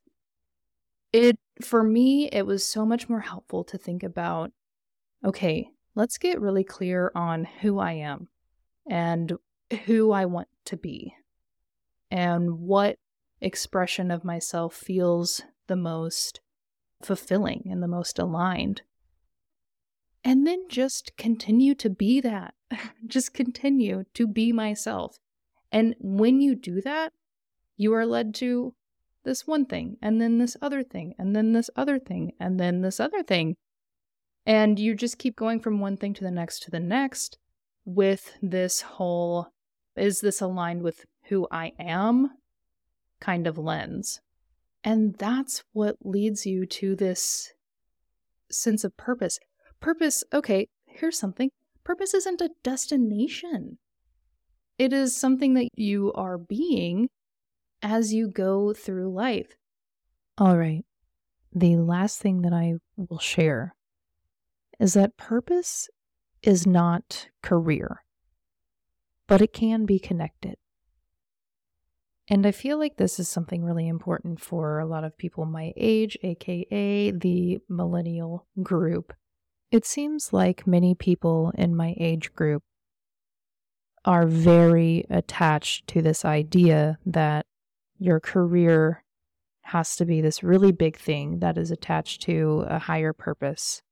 It, 1.13 1.39
for 1.61 1.83
me, 1.83 2.29
it 2.29 2.47
was 2.47 2.65
so 2.65 2.87
much 2.87 3.09
more 3.09 3.21
helpful 3.21 3.65
to 3.65 3.79
think 3.79 4.03
about 4.03 4.53
okay, 5.23 5.69
let's 5.95 6.17
get 6.17 6.41
really 6.41 6.65
clear 6.65 7.13
on 7.15 7.45
who 7.45 7.79
I 7.79 7.93
am 7.93 8.29
and 8.89 9.35
who 9.85 10.13
I 10.13 10.25
want 10.25 10.49
to 10.67 10.77
be 10.79 11.15
and 12.11 12.61
what 12.61 12.97
expression 13.41 14.11
of 14.11 14.25
myself 14.25 14.75
feels 14.75 15.43
the 15.67 15.77
most 15.77 16.41
fulfilling 17.03 17.69
and 17.71 17.83
the 17.83 17.89
most 17.89 18.19
aligned 18.19 18.83
and 20.25 20.47
then 20.47 20.67
just 20.69 21.17
continue 21.17 21.75
to 21.75 21.91
be 21.91 22.21
that. 22.21 22.55
just 23.07 23.35
continue 23.35 24.05
to 24.15 24.27
be 24.27 24.53
myself. 24.53 25.17
And 25.73 25.95
when 25.99 26.41
you 26.41 26.55
do 26.55 26.81
that, 26.83 27.13
you 27.77 27.95
are 27.95 28.07
led 28.07 28.35
to 28.37 28.75
this 29.25 29.47
one 29.47 29.67
thing, 29.67 29.97
and 30.03 30.21
then 30.21 30.39
this 30.39 30.57
other 30.63 30.83
thing, 30.83 31.15
and 31.19 31.37
then 31.37 31.53
this 31.53 31.71
other 31.77 31.99
thing, 31.99 32.33
and 32.41 32.59
then 32.59 32.81
this 32.81 32.99
other 32.99 33.23
thing. 33.23 33.57
And 34.47 34.79
you 34.79 34.95
just 34.95 35.19
keep 35.19 35.37
going 35.37 35.61
from 35.61 35.81
one 35.81 35.97
thing 35.97 36.15
to 36.15 36.25
the 36.25 36.31
next 36.31 36.63
to 36.65 36.71
the 36.71 36.81
next 36.81 37.39
with 37.85 38.33
this 38.43 38.81
whole 38.83 39.49
is 39.97 40.21
this 40.21 40.41
aligned 40.41 40.83
with 40.83 41.05
who 41.25 41.47
I 41.51 41.73
am 41.79 42.31
kind 43.21 43.47
of 43.47 43.59
lens. 43.59 44.21
And 44.83 45.15
that's 45.19 45.63
what 45.73 45.97
leads 46.03 46.47
you 46.47 46.67
to 46.67 46.97
this 46.97 47.53
sense 48.51 48.85
of 48.85 48.97
purpose. 48.97 49.39
Purpose, 49.81 50.25
okay, 50.33 50.69
here's 50.87 51.19
something 51.19 51.51
purpose 51.85 52.15
isn't 52.15 52.41
a 52.41 52.51
destination, 52.63 53.79
it 54.79 54.93
is 54.93 55.17
something 55.17 55.55
that 55.55 55.69
you 55.75 56.13
are 56.15 56.39
being 56.39 57.09
as 57.83 58.13
you 58.13 58.31
go 58.31 58.73
through 58.73 59.13
life. 59.13 59.57
All 60.39 60.57
right. 60.57 60.85
The 61.53 61.77
last 61.77 62.21
thing 62.21 62.43
that 62.43 62.53
I 62.53 62.75
will 62.97 63.19
share 63.19 63.75
is 64.79 64.95
that 64.95 65.17
purpose 65.17 65.89
is 66.43 66.67
not 66.67 67.29
career, 67.43 68.03
but 69.27 69.43
it 69.43 69.53
can 69.53 69.85
be 69.85 69.99
connected. 69.99 70.57
And 72.31 72.47
I 72.47 72.53
feel 72.53 72.79
like 72.79 72.97
this 72.97 73.19
is 73.19 73.29
something 73.29 73.65
really 73.65 73.89
important 73.89 74.41
for 74.41 74.79
a 74.79 74.87
lot 74.87 75.03
of 75.03 75.19
people 75.19 75.45
my 75.47 75.73
age, 75.77 76.17
aka 76.23 77.11
the 77.11 77.59
millennial 77.69 78.47
group. 78.63 79.13
It 79.73 79.85
seems 79.85 80.33
like 80.33 80.65
many 80.65 80.95
people 80.95 81.53
in 81.59 81.75
my 81.75 81.97
age 81.99 82.33
group 82.33 82.63
are 84.05 84.29
very 84.29 85.05
attached 85.11 85.89
to 85.89 86.03
this 86.03 86.25
idea 86.25 86.99
that 87.05 87.47
your 87.99 88.21
career 88.21 89.05
has 89.63 89.97
to 89.97 90.05
be 90.05 90.21
this 90.21 90.43
really 90.43 90.73
big 90.73 90.97
thing 90.97 91.41
that 91.41 91.59
is 91.59 91.73
attached 91.73 92.23
to 92.23 92.65
a 92.69 92.79
higher 92.79 93.13
purpose. 93.13 93.83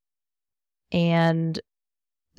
And 0.92 1.58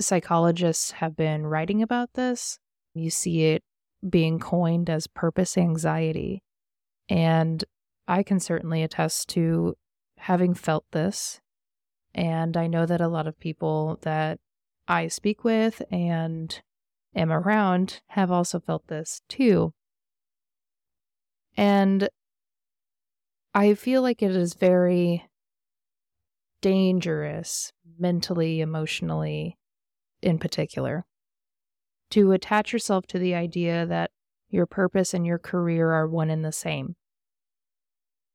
psychologists 0.00 0.92
have 0.92 1.14
been 1.14 1.46
writing 1.46 1.82
about 1.82 2.14
this. 2.14 2.58
You 2.94 3.10
see 3.10 3.44
it 3.44 3.62
being 4.08 4.38
coined 4.38 4.88
as 4.88 5.06
purpose 5.06 5.58
anxiety. 5.58 6.42
And 7.08 7.64
I 8.08 8.22
can 8.22 8.40
certainly 8.40 8.82
attest 8.82 9.28
to 9.30 9.76
having 10.18 10.54
felt 10.54 10.84
this. 10.92 11.40
And 12.14 12.56
I 12.56 12.66
know 12.66 12.86
that 12.86 13.00
a 13.00 13.08
lot 13.08 13.26
of 13.26 13.38
people 13.38 13.98
that 14.02 14.38
I 14.88 15.08
speak 15.08 15.44
with 15.44 15.82
and 15.90 16.60
am 17.14 17.30
around 17.30 18.00
have 18.08 18.30
also 18.30 18.58
felt 18.58 18.86
this 18.88 19.22
too. 19.28 19.72
And 21.56 22.08
I 23.54 23.74
feel 23.74 24.02
like 24.02 24.22
it 24.22 24.34
is 24.34 24.54
very 24.54 25.28
dangerous 26.60 27.72
mentally, 27.98 28.60
emotionally, 28.60 29.56
in 30.22 30.38
particular, 30.38 31.04
to 32.10 32.32
attach 32.32 32.72
yourself 32.72 33.06
to 33.08 33.18
the 33.18 33.34
idea 33.34 33.86
that 33.86 34.10
your 34.48 34.66
purpose 34.66 35.14
and 35.14 35.26
your 35.26 35.38
career 35.38 35.90
are 35.92 36.08
one 36.08 36.30
and 36.30 36.44
the 36.44 36.52
same. 36.52 36.96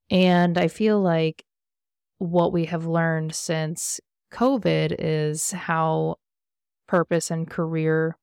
And 0.09 0.57
I 0.57 0.67
feel 0.67 1.01
like 1.01 1.43
what 2.17 2.53
we 2.53 2.65
have 2.65 2.85
learned 2.85 3.35
since 3.35 3.99
COVID 4.31 4.95
is 4.97 5.51
how 5.51 6.15
purpose 6.87 7.31
and 7.31 7.49
career 7.49 8.17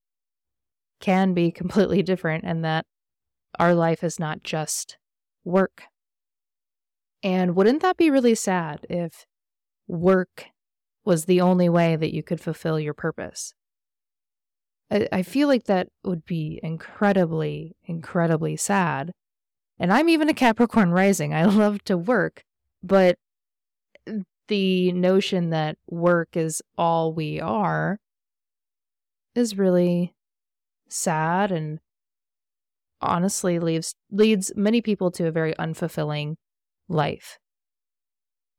can 1.01 1.35
be 1.35 1.51
completely 1.51 2.03
different 2.03 2.45
and 2.45 2.65
that 2.65 2.87
our 3.59 3.75
life 3.75 4.03
is 4.03 4.19
not 4.19 4.43
just 4.43 4.97
work. 5.45 5.83
And 7.23 7.55
wouldn't 7.55 7.83
that 7.83 7.97
be 7.97 8.11
really 8.11 8.35
sad 8.35 8.87
if 8.89 9.27
work 9.87 10.47
was 11.05 11.25
the 11.25 11.41
only 11.41 11.69
way 11.69 11.97
that 11.97 12.15
you 12.15 12.23
could 12.23 12.41
fulfill 12.41 12.81
your 12.81 12.95
purpose? 12.95 13.55
I, 14.93 15.09
I 15.11 15.23
feel 15.23 15.49
like 15.49 15.65
that 15.65 15.89
would 16.05 16.25
be 16.27 16.61
incredibly, 16.63 17.75
incredibly 17.85 18.57
sad. 18.57 19.13
And 19.79 19.93
I'm 19.93 20.09
even 20.09 20.29
a 20.29 20.35
Capricorn 20.35 20.93
rising. 20.93 21.33
I 21.33 21.45
love 21.47 21.83
to 21.85 21.97
work, 21.97 22.45
but 22.83 23.17
the 24.49 24.93
notion 24.93 25.51
that 25.51 25.79
work 25.89 26.37
is 26.37 26.63
all 26.77 27.15
we 27.15 27.41
are 27.41 27.99
is 29.35 29.57
really 29.57 30.15
sad 30.89 31.51
and 31.51 31.79
honestly 33.01 33.59
leaves 33.59 33.95
leads 34.11 34.53
many 34.55 34.83
people 34.83 35.11
to 35.11 35.27
a 35.27 35.33
very 35.33 35.55
unfulfilling 35.55 36.35
life. 36.89 37.39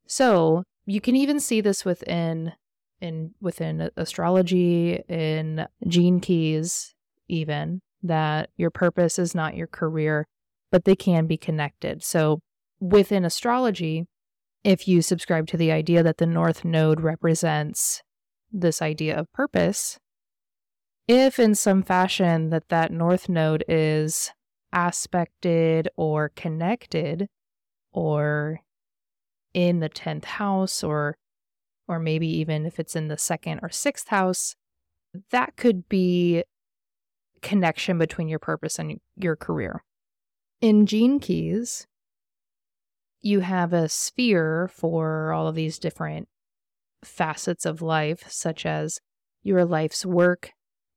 So, 0.07 0.63
you 0.85 0.99
can 0.99 1.15
even 1.15 1.39
see 1.39 1.61
this 1.61 1.85
within 1.85 2.53
in 3.03 3.31
within 3.41 3.89
astrology, 3.97 5.03
in 5.09 5.67
gene 5.87 6.21
keys, 6.21 6.95
even 7.27 7.81
that 8.01 8.49
your 8.55 8.71
purpose 8.71 9.19
is 9.19 9.35
not 9.35 9.57
your 9.57 9.67
career, 9.67 10.25
but 10.71 10.85
they 10.85 10.95
can 10.95 11.27
be 11.27 11.37
connected. 11.37 12.01
So 12.01 12.39
within 12.79 13.25
astrology, 13.25 14.05
if 14.63 14.87
you 14.87 15.01
subscribe 15.01 15.47
to 15.47 15.57
the 15.57 15.71
idea 15.71 16.01
that 16.01 16.17
the 16.17 16.25
North 16.25 16.63
Node 16.63 17.01
represents 17.01 18.01
this 18.51 18.81
idea 18.81 19.17
of 19.17 19.31
purpose, 19.33 19.97
if 21.05 21.37
in 21.37 21.55
some 21.55 21.83
fashion 21.83 22.49
that 22.51 22.69
that 22.69 22.89
North 22.89 23.27
Node 23.27 23.65
is 23.67 24.31
aspected 24.71 25.89
or 25.97 26.31
connected 26.37 27.27
or 27.91 28.61
in 29.53 29.81
the 29.81 29.89
10th 29.89 30.25
house 30.25 30.81
or 30.83 31.17
or 31.93 31.99
maybe 31.99 32.27
even 32.27 32.65
if 32.65 32.79
it's 32.79 32.95
in 32.95 33.07
the 33.07 33.17
second 33.17 33.59
or 33.61 33.69
sixth 33.69 34.07
house, 34.09 34.55
that 35.31 35.55
could 35.55 35.87
be 35.87 36.43
connection 37.41 37.97
between 37.97 38.27
your 38.27 38.39
purpose 38.39 38.79
and 38.79 38.99
your 39.15 39.35
career. 39.35 39.83
In 40.61 40.85
Gene 40.85 41.19
Keys, 41.19 41.87
you 43.21 43.41
have 43.41 43.73
a 43.73 43.89
sphere 43.89 44.69
for 44.73 45.31
all 45.31 45.47
of 45.47 45.55
these 45.55 45.77
different 45.77 46.27
facets 47.03 47.65
of 47.65 47.81
life, 47.81 48.25
such 48.29 48.65
as 48.65 48.99
your 49.43 49.65
life's 49.65 50.05
work 50.05 50.51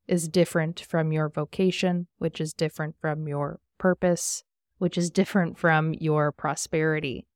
is 0.06 0.28
different 0.28 0.80
from 0.80 1.12
your 1.12 1.28
vocation, 1.28 2.06
which 2.18 2.40
is 2.40 2.52
different 2.52 2.94
from 3.00 3.26
your 3.26 3.59
purpose, 3.78 4.44
which 4.78 4.96
is 4.96 5.11
different 5.11 5.59
from 5.59 5.94
your 5.94 6.30
prosperity. 6.32 7.26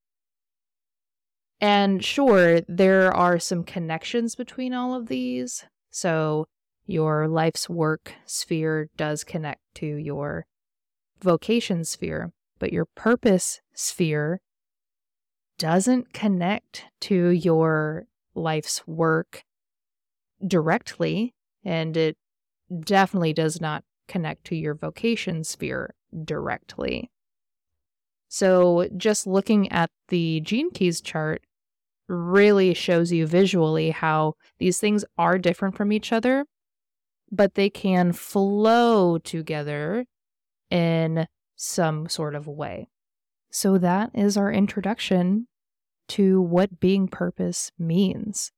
And 1.61 2.03
sure, 2.03 2.63
there 2.69 3.13
are 3.13 3.39
some 3.39 3.65
connections 3.65 4.35
between 4.35 4.73
all 4.73 4.95
of 4.95 5.09
these. 5.09 5.65
So 5.91 6.47
your 6.87 7.29
life's 7.29 7.69
work 7.69 8.15
sphere 8.25 8.89
does 8.97 9.25
connect 9.25 9.61
to 9.77 9.87
your 9.87 10.47
vocation 11.23 11.85
sphere, 11.85 12.33
but 12.59 12.73
your 12.73 12.87
purpose 12.87 13.61
sphere 13.75 14.41
doesn't 15.59 16.15
connect 16.15 16.87
to 17.01 17.29
your 17.29 18.07
life's 18.35 18.87
work 18.87 19.45
directly, 20.47 21.35
and 21.63 21.97
it 21.97 22.17
definitely 22.81 23.35
does 23.35 23.61
not 23.61 23.85
connect 24.09 24.45
to 24.45 24.57
your 24.57 24.75
vocation 24.75 25.45
sphere 25.45 25.95
directly. 26.25 27.11
So, 28.29 28.89
just 28.97 29.27
looking 29.27 29.71
at 29.71 29.91
the 30.09 30.41
Gene 30.41 30.71
Keys 30.71 31.01
chart, 31.01 31.43
really 32.11 32.75
shows 32.75 33.13
you 33.13 33.27
visually 33.27 33.91
how 33.91 34.35
these 34.59 34.79
things 34.79 35.05
are 35.17 35.39
different 35.39 35.77
from 35.77 35.93
each 35.93 36.13
other, 36.13 36.45
but 37.31 37.55
they 37.55 37.71
can 37.71 38.13
flow 38.13 39.19
together 39.19 40.05
in 40.71 41.27
some 41.57 42.09
sort 42.09 42.35
of 42.35 42.47
way. 42.47 42.89
So, 43.51 43.79
that 43.79 44.11
is 44.15 44.37
our 44.37 44.53
introduction 44.53 45.49
to 46.09 46.41
what 46.41 46.81
being 46.81 47.09
purpose 47.09 47.71
means. 47.79 48.53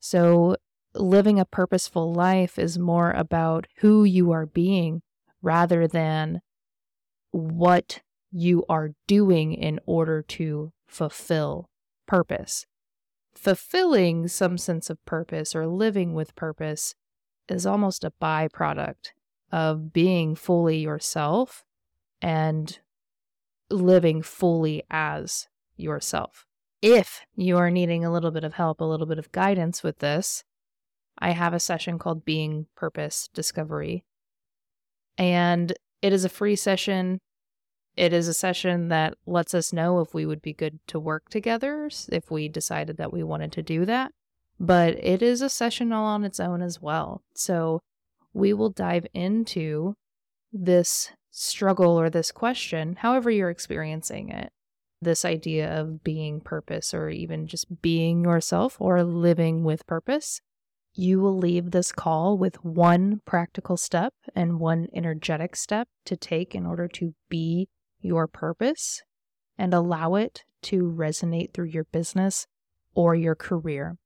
So, 0.00 0.56
living 0.94 1.38
a 1.38 1.44
purposeful 1.44 2.12
life 2.12 2.58
is 2.58 2.78
more 2.78 3.10
about 3.12 3.66
who 3.78 4.04
you 4.04 4.30
are 4.32 4.46
being 4.46 5.02
rather 5.42 5.86
than 5.86 6.40
what 7.30 8.00
you 8.30 8.64
are 8.68 8.90
doing 9.06 9.54
in 9.54 9.80
order 9.86 10.22
to 10.22 10.72
fulfill 10.86 11.68
purpose. 12.08 12.66
Fulfilling 13.36 14.26
some 14.26 14.58
sense 14.58 14.90
of 14.90 15.04
purpose 15.04 15.54
or 15.54 15.68
living 15.68 16.12
with 16.12 16.34
purpose 16.34 16.96
is 17.48 17.64
almost 17.64 18.02
a 18.02 18.12
byproduct 18.20 19.10
of 19.52 19.92
being 19.92 20.34
fully 20.34 20.78
yourself 20.78 21.64
and 22.20 22.80
living 23.70 24.22
fully 24.22 24.82
as 24.90 25.46
yourself. 25.76 26.46
If 26.82 27.20
you 27.36 27.56
are 27.58 27.70
needing 27.70 28.04
a 28.04 28.12
little 28.12 28.30
bit 28.30 28.44
of 28.44 28.54
help, 28.54 28.80
a 28.80 28.84
little 28.84 29.06
bit 29.06 29.18
of 29.18 29.32
guidance 29.32 29.82
with 29.82 29.98
this, 29.98 30.44
I 31.18 31.30
have 31.30 31.54
a 31.54 31.60
session 31.60 31.98
called 31.98 32.24
Being 32.24 32.66
Purpose 32.76 33.28
Discovery. 33.34 34.04
And 35.16 35.72
it 36.02 36.12
is 36.12 36.24
a 36.24 36.28
free 36.28 36.56
session. 36.56 37.20
It 37.98 38.12
is 38.12 38.28
a 38.28 38.32
session 38.34 38.90
that 38.90 39.14
lets 39.26 39.54
us 39.54 39.72
know 39.72 39.98
if 39.98 40.14
we 40.14 40.24
would 40.24 40.40
be 40.40 40.52
good 40.52 40.78
to 40.86 41.00
work 41.00 41.28
together, 41.30 41.90
if 42.12 42.30
we 42.30 42.48
decided 42.48 42.96
that 42.98 43.12
we 43.12 43.24
wanted 43.24 43.50
to 43.52 43.62
do 43.62 43.84
that. 43.86 44.12
But 44.60 45.02
it 45.02 45.20
is 45.20 45.42
a 45.42 45.48
session 45.50 45.92
all 45.92 46.06
on 46.06 46.24
its 46.24 46.38
own 46.38 46.62
as 46.62 46.80
well. 46.80 47.22
So 47.34 47.80
we 48.32 48.52
will 48.52 48.70
dive 48.70 49.06
into 49.14 49.96
this 50.52 51.10
struggle 51.32 51.98
or 51.98 52.08
this 52.08 52.30
question, 52.30 52.94
however 53.00 53.32
you're 53.32 53.50
experiencing 53.50 54.28
it. 54.28 54.52
this 55.00 55.24
idea 55.24 55.80
of 55.80 56.02
being 56.02 56.40
purpose 56.40 56.92
or 56.92 57.08
even 57.08 57.46
just 57.46 57.80
being 57.82 58.24
yourself 58.24 58.76
or 58.80 59.02
living 59.04 59.64
with 59.64 59.86
purpose, 59.86 60.40
you 60.94 61.20
will 61.20 61.36
leave 61.36 61.70
this 61.70 61.92
call 61.92 62.36
with 62.36 62.64
one 62.64 63.20
practical 63.24 63.76
step 63.76 64.12
and 64.34 64.58
one 64.58 64.88
energetic 64.92 65.54
step 65.54 65.88
to 66.04 66.16
take 66.16 66.54
in 66.54 66.66
order 66.66 66.88
to 66.88 67.14
be 67.28 67.68
your 68.00 68.26
purpose 68.26 69.02
and 69.56 69.74
allow 69.74 70.14
it 70.14 70.44
to 70.62 70.82
resonate 70.82 71.52
through 71.52 71.66
your 71.66 71.84
business 71.84 72.46
or 72.94 73.14
your 73.14 73.34
career. 73.34 73.96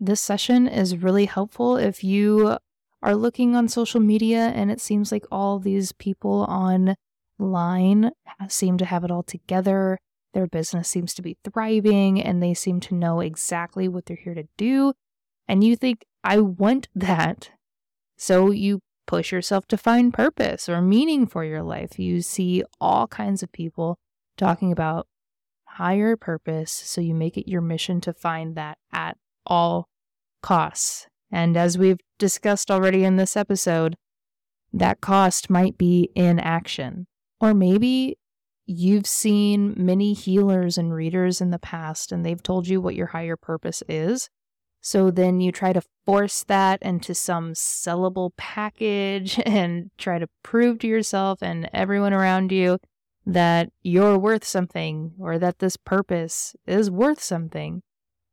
This 0.00 0.20
session 0.20 0.66
is 0.66 0.96
really 0.96 1.26
helpful 1.26 1.76
if 1.76 2.02
you 2.02 2.56
are 3.02 3.14
looking 3.14 3.56
on 3.56 3.68
social 3.68 4.00
media 4.00 4.52
and 4.54 4.70
it 4.70 4.80
seems 4.80 5.12
like 5.12 5.24
all 5.30 5.58
these 5.58 5.92
people 5.92 6.42
online 6.48 8.10
seem 8.48 8.78
to 8.78 8.84
have 8.84 9.04
it 9.04 9.10
all 9.10 9.22
together. 9.22 9.98
Their 10.34 10.46
business 10.46 10.88
seems 10.88 11.12
to 11.14 11.22
be 11.22 11.36
thriving 11.44 12.20
and 12.22 12.42
they 12.42 12.54
seem 12.54 12.80
to 12.80 12.94
know 12.94 13.20
exactly 13.20 13.88
what 13.88 14.06
they're 14.06 14.16
here 14.16 14.34
to 14.34 14.48
do. 14.56 14.92
And 15.46 15.62
you 15.62 15.76
think, 15.76 16.04
I 16.24 16.38
want 16.38 16.88
that. 16.94 17.50
So 18.16 18.50
you 18.50 18.80
push 19.06 19.32
yourself 19.32 19.66
to 19.68 19.76
find 19.76 20.14
purpose 20.14 20.68
or 20.68 20.80
meaning 20.80 21.26
for 21.26 21.44
your 21.44 21.62
life. 21.62 21.98
You 21.98 22.22
see 22.22 22.62
all 22.80 23.06
kinds 23.06 23.42
of 23.42 23.52
people 23.52 23.98
talking 24.36 24.72
about 24.72 25.06
higher 25.64 26.16
purpose. 26.16 26.72
So 26.72 27.00
you 27.00 27.14
make 27.14 27.36
it 27.36 27.50
your 27.50 27.60
mission 27.60 28.00
to 28.02 28.12
find 28.12 28.54
that 28.56 28.78
at 28.92 29.16
all 29.46 29.88
costs. 30.42 31.06
And 31.30 31.56
as 31.56 31.78
we've 31.78 32.00
discussed 32.18 32.70
already 32.70 33.04
in 33.04 33.16
this 33.16 33.36
episode, 33.36 33.96
that 34.72 35.00
cost 35.00 35.50
might 35.50 35.78
be 35.78 36.10
inaction. 36.14 37.06
Or 37.40 37.54
maybe 37.54 38.18
you've 38.66 39.06
seen 39.06 39.74
many 39.76 40.12
healers 40.12 40.78
and 40.78 40.94
readers 40.94 41.40
in 41.40 41.50
the 41.50 41.58
past 41.58 42.12
and 42.12 42.24
they've 42.24 42.42
told 42.42 42.68
you 42.68 42.80
what 42.80 42.94
your 42.94 43.08
higher 43.08 43.36
purpose 43.36 43.82
is. 43.88 44.28
So 44.84 45.12
then 45.12 45.40
you 45.40 45.52
try 45.52 45.72
to 45.72 45.82
force 46.04 46.42
that 46.44 46.82
into 46.82 47.14
some 47.14 47.52
sellable 47.52 48.32
package 48.36 49.40
and 49.46 49.90
try 49.96 50.18
to 50.18 50.28
prove 50.42 50.80
to 50.80 50.88
yourself 50.88 51.38
and 51.40 51.70
everyone 51.72 52.12
around 52.12 52.52
you 52.52 52.78
that 53.24 53.70
you're 53.82 54.18
worth 54.18 54.44
something 54.44 55.12
or 55.20 55.38
that 55.38 55.60
this 55.60 55.76
purpose 55.76 56.56
is 56.66 56.90
worth 56.90 57.22
something. 57.22 57.82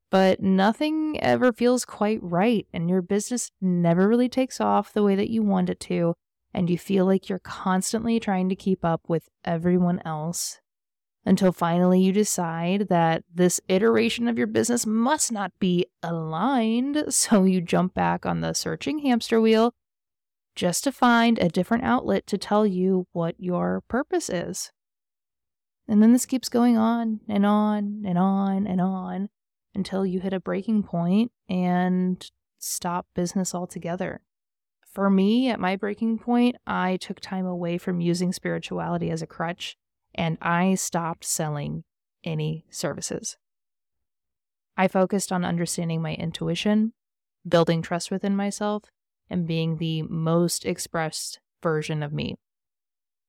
But 0.10 0.42
nothing 0.42 1.20
ever 1.22 1.54
feels 1.54 1.86
quite 1.86 2.18
right, 2.24 2.66
and 2.74 2.90
your 2.90 3.04
business 3.04 3.52
never 3.62 4.08
really 4.08 4.28
takes 4.28 4.60
off 4.60 4.92
the 4.92 5.04
way 5.04 5.16
that 5.16 5.30
you 5.30 5.44
want 5.44 5.70
it 5.70 5.80
to, 5.82 6.16
and 6.52 6.68
you 6.68 6.80
feel 6.80 7.06
like 7.06 7.30
you're 7.30 7.38
constantly 7.38 8.20
trying 8.20 8.50
to 8.50 8.56
keep 8.56 8.84
up 8.84 9.02
with 9.08 9.30
everyone 9.46 10.02
else 10.04 10.62
until 11.30 11.52
finally 11.52 12.02
you 12.02 12.12
decide 12.12 12.88
that 12.90 13.24
this 13.32 13.62
iteration 13.68 14.28
of 14.28 14.36
your 14.36 14.48
business 14.48 14.88
must 14.88 15.32
not 15.32 15.52
be 15.60 15.86
aligned. 16.02 17.04
So 17.20 17.44
you 17.44 17.62
jump 17.62 17.94
back 17.94 18.26
on 18.26 18.42
the 18.42 18.54
searching 18.54 19.00
hamster 19.00 19.40
wheel 19.40 19.74
just 20.56 20.84
to 20.86 20.92
find 20.92 21.38
a 21.38 21.48
different 21.48 21.84
outlet 21.84 22.26
to 22.28 22.38
tell 22.40 22.66
you 22.66 23.06
what 23.12 23.36
your 23.38 23.84
purpose 23.88 24.30
is. 24.30 24.72
And 25.88 26.02
then 26.02 26.14
this 26.14 26.26
keeps 26.26 26.50
going 26.50 26.78
on 26.78 27.20
and 27.30 27.46
on 27.46 28.04
and 28.08 28.18
on 28.18 28.66
and 28.66 28.82
on 28.82 29.30
until 29.76 30.08
you 30.08 30.22
hit 30.22 30.34
a 30.34 30.40
breaking 30.40 30.82
point 30.82 31.32
and 31.48 32.28
stop 32.58 33.06
business 33.14 33.54
altogether. 33.54 34.22
For 34.92 35.12
me, 35.12 35.50
at 35.50 35.60
my 35.60 35.76
breaking 35.76 36.18
point, 36.18 36.56
I 36.66 36.98
took 36.98 37.20
time 37.20 37.46
away 37.46 37.78
from 37.78 38.02
using 38.02 38.34
spirituality 38.34 39.12
as 39.12 39.22
a 39.22 39.28
crutch 39.28 39.78
and 40.20 40.38
I 40.42 40.76
stopped 40.76 41.24
selling 41.24 41.86
any 42.26 42.66
services. 42.70 43.38
I 44.76 44.90
focused 44.90 45.32
on 45.32 45.46
understanding 45.46 46.02
my 46.02 46.14
intuition, 46.14 46.92
building 47.48 47.82
trust 47.82 48.12
within 48.12 48.36
myself, 48.36 48.84
and 49.30 49.48
being 49.48 49.78
the 49.78 50.02
most 50.02 50.66
expressed 50.66 51.40
version 51.64 52.04
of 52.04 52.12
me. 52.12 52.36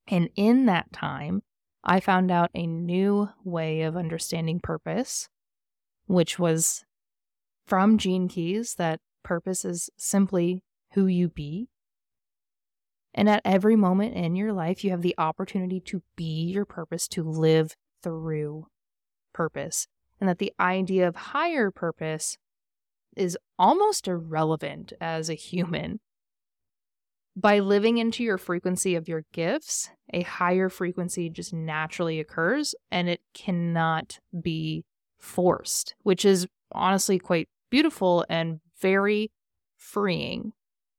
And 0.08 0.30
in 0.34 0.66
that 0.66 0.92
time, 0.92 1.42
I 1.84 2.00
found 2.00 2.32
out 2.32 2.50
a 2.54 2.66
new 2.66 3.28
way 3.44 3.82
of 3.82 3.96
understanding 3.96 4.58
purpose, 4.58 5.28
which 6.06 6.40
was 6.40 6.84
from 7.66 7.98
Gene 7.98 8.26
Keys 8.26 8.74
that 8.74 8.98
purpose 9.22 9.64
is 9.64 9.90
simply 9.96 10.64
who 10.94 11.06
you 11.06 11.28
be. 11.28 11.68
And 13.14 13.28
at 13.28 13.42
every 13.44 13.76
moment 13.76 14.14
in 14.14 14.36
your 14.36 14.52
life, 14.52 14.84
you 14.84 14.90
have 14.90 15.02
the 15.02 15.14
opportunity 15.18 15.80
to 15.80 16.02
be 16.16 16.44
your 16.44 16.64
purpose, 16.64 17.08
to 17.08 17.22
live 17.22 17.76
through 18.02 18.66
purpose. 19.32 19.88
And 20.20 20.28
that 20.28 20.38
the 20.38 20.52
idea 20.60 21.08
of 21.08 21.16
higher 21.16 21.70
purpose 21.70 22.38
is 23.16 23.36
almost 23.58 24.06
irrelevant 24.06 24.92
as 25.00 25.28
a 25.28 25.34
human 25.34 26.00
by 27.36 27.58
living 27.58 27.98
into 27.98 28.22
your 28.22 28.38
frequency 28.38 28.94
of 28.94 29.08
your 29.08 29.24
gifts, 29.32 29.90
a 30.12 30.22
higher 30.22 30.68
frequency 30.68 31.30
just 31.30 31.52
naturally 31.52 32.20
occurs 32.20 32.74
and 32.90 33.08
it 33.08 33.20
cannot 33.34 34.18
be 34.42 34.84
forced, 35.18 35.94
which 36.02 36.24
is 36.24 36.46
honestly 36.72 37.18
quite 37.18 37.48
beautiful 37.70 38.24
and 38.28 38.60
very 38.80 39.30
freeing. 39.76 40.52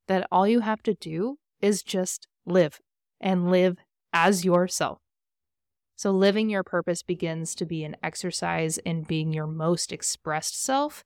That 0.07 0.27
all 0.31 0.47
you 0.47 0.59
have 0.59 0.83
to 0.83 0.93
do 0.93 1.37
is 1.61 1.83
just 1.83 2.27
live 2.45 2.79
and 3.19 3.51
live 3.51 3.77
as 4.13 4.43
yourself. 4.43 4.99
So, 5.95 6.11
living 6.11 6.49
your 6.49 6.63
purpose 6.63 7.03
begins 7.03 7.53
to 7.55 7.65
be 7.65 7.83
an 7.83 7.95
exercise 8.01 8.79
in 8.79 9.03
being 9.03 9.33
your 9.33 9.45
most 9.45 9.91
expressed 9.91 10.61
self 10.61 11.03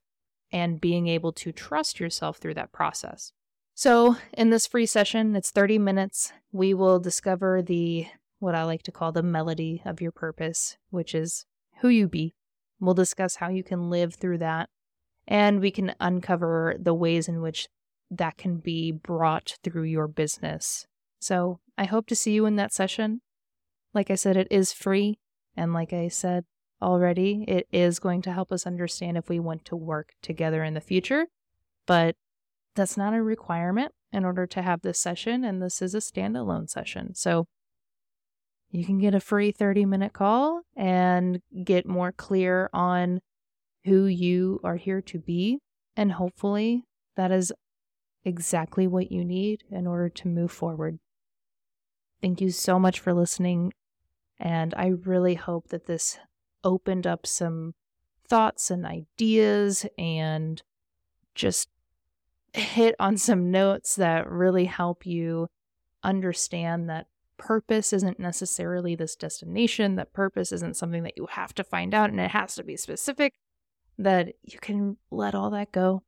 and 0.50 0.80
being 0.80 1.06
able 1.06 1.32
to 1.32 1.52
trust 1.52 2.00
yourself 2.00 2.38
through 2.38 2.54
that 2.54 2.72
process. 2.72 3.32
So, 3.74 4.16
in 4.32 4.48
this 4.48 4.66
free 4.66 4.86
session, 4.86 5.36
it's 5.36 5.50
30 5.50 5.78
minutes. 5.78 6.32
We 6.50 6.72
will 6.72 6.98
discover 6.98 7.60
the 7.60 8.06
what 8.38 8.54
I 8.54 8.64
like 8.64 8.82
to 8.84 8.92
call 8.92 9.12
the 9.12 9.22
melody 9.22 9.82
of 9.84 10.00
your 10.00 10.12
purpose, 10.12 10.78
which 10.88 11.14
is 11.14 11.44
who 11.80 11.88
you 11.88 12.08
be. 12.08 12.34
We'll 12.80 12.94
discuss 12.94 13.36
how 13.36 13.48
you 13.50 13.62
can 13.62 13.90
live 13.90 14.14
through 14.14 14.38
that, 14.38 14.70
and 15.28 15.60
we 15.60 15.70
can 15.70 15.94
uncover 16.00 16.74
the 16.78 16.94
ways 16.94 17.28
in 17.28 17.42
which 17.42 17.68
that 18.10 18.36
can 18.36 18.58
be 18.58 18.92
brought 18.92 19.56
through 19.62 19.84
your 19.84 20.08
business. 20.08 20.86
So, 21.18 21.60
I 21.78 21.84
hope 21.84 22.06
to 22.06 22.16
see 22.16 22.32
you 22.32 22.46
in 22.46 22.56
that 22.56 22.72
session. 22.72 23.20
Like 23.92 24.10
I 24.10 24.14
said, 24.14 24.36
it 24.36 24.48
is 24.50 24.72
free. 24.72 25.18
And 25.56 25.72
like 25.72 25.92
I 25.92 26.08
said 26.08 26.44
already, 26.80 27.44
it 27.48 27.66
is 27.72 27.98
going 27.98 28.22
to 28.22 28.32
help 28.32 28.52
us 28.52 28.66
understand 28.66 29.16
if 29.16 29.28
we 29.28 29.38
want 29.38 29.64
to 29.66 29.76
work 29.76 30.10
together 30.22 30.62
in 30.62 30.74
the 30.74 30.80
future. 30.80 31.26
But 31.86 32.16
that's 32.74 32.96
not 32.96 33.14
a 33.14 33.22
requirement 33.22 33.92
in 34.12 34.24
order 34.24 34.46
to 34.46 34.62
have 34.62 34.82
this 34.82 35.00
session, 35.00 35.44
and 35.44 35.62
this 35.62 35.82
is 35.82 35.94
a 35.94 35.98
standalone 35.98 36.68
session. 36.68 37.14
So 37.14 37.46
you 38.70 38.84
can 38.84 38.98
get 38.98 39.14
a 39.14 39.20
free 39.20 39.52
30 39.52 39.86
minute 39.86 40.12
call 40.12 40.62
and 40.76 41.40
get 41.64 41.86
more 41.86 42.12
clear 42.12 42.68
on 42.72 43.20
who 43.84 44.06
you 44.06 44.60
are 44.64 44.76
here 44.76 45.00
to 45.00 45.18
be. 45.18 45.58
And 45.96 46.12
hopefully, 46.12 46.84
that 47.16 47.32
is 47.32 47.52
exactly 48.26 48.86
what 48.86 49.12
you 49.12 49.24
need 49.24 49.62
in 49.70 49.86
order 49.86 50.08
to 50.08 50.28
move 50.28 50.50
forward. 50.50 50.98
Thank 52.20 52.40
you 52.40 52.50
so 52.50 52.78
much 52.78 52.98
for 52.98 53.14
listening. 53.14 53.72
And 54.38 54.74
I 54.74 54.88
really 54.88 55.34
hope 55.34 55.68
that 55.68 55.86
this 55.86 56.18
opened 56.64 57.06
up 57.06 57.26
some 57.26 57.74
thoughts 58.28 58.70
and 58.70 58.84
ideas 58.84 59.86
and 59.96 60.60
just 61.34 61.68
hit 62.52 62.96
on 62.98 63.16
some 63.16 63.50
notes 63.50 63.94
that 63.96 64.28
really 64.28 64.64
help 64.64 65.06
you 65.06 65.46
understand 66.02 66.90
that 66.90 67.06
purpose 67.36 67.92
isn't 67.92 68.18
necessarily 68.18 68.96
this 68.96 69.14
destination, 69.14 69.94
that 69.96 70.12
purpose 70.12 70.50
isn't 70.50 70.76
something 70.76 71.04
that 71.04 71.16
you 71.16 71.26
have 71.30 71.54
to 71.54 71.62
find 71.62 71.94
out 71.94 72.10
and 72.10 72.18
it 72.18 72.30
has 72.30 72.56
to 72.56 72.64
be 72.64 72.76
specific, 72.76 73.34
that 73.98 74.32
you 74.42 74.58
can 74.58 74.96
let 75.10 75.34
all 75.34 75.50
that 75.50 75.70
go 75.70 76.02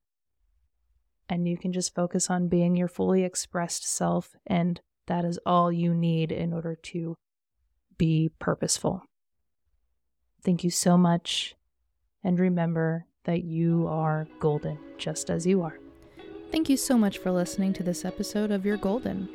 and 1.28 1.46
you 1.46 1.56
can 1.56 1.72
just 1.72 1.94
focus 1.94 2.30
on 2.30 2.48
being 2.48 2.76
your 2.76 2.88
fully 2.88 3.24
expressed 3.24 3.86
self. 3.86 4.36
And 4.46 4.80
that 5.06 5.24
is 5.24 5.38
all 5.44 5.70
you 5.72 5.94
need 5.94 6.32
in 6.32 6.52
order 6.52 6.74
to 6.74 7.16
be 7.96 8.30
purposeful. 8.38 9.02
Thank 10.42 10.64
you 10.64 10.70
so 10.70 10.96
much. 10.96 11.54
And 12.22 12.38
remember 12.38 13.06
that 13.24 13.44
you 13.44 13.86
are 13.88 14.26
golden 14.40 14.78
just 14.96 15.30
as 15.30 15.46
you 15.46 15.62
are. 15.62 15.78
Thank 16.50 16.70
you 16.70 16.76
so 16.76 16.96
much 16.96 17.18
for 17.18 17.30
listening 17.30 17.74
to 17.74 17.82
this 17.82 18.04
episode 18.04 18.50
of 18.50 18.64
You're 18.64 18.78
Golden. 18.78 19.28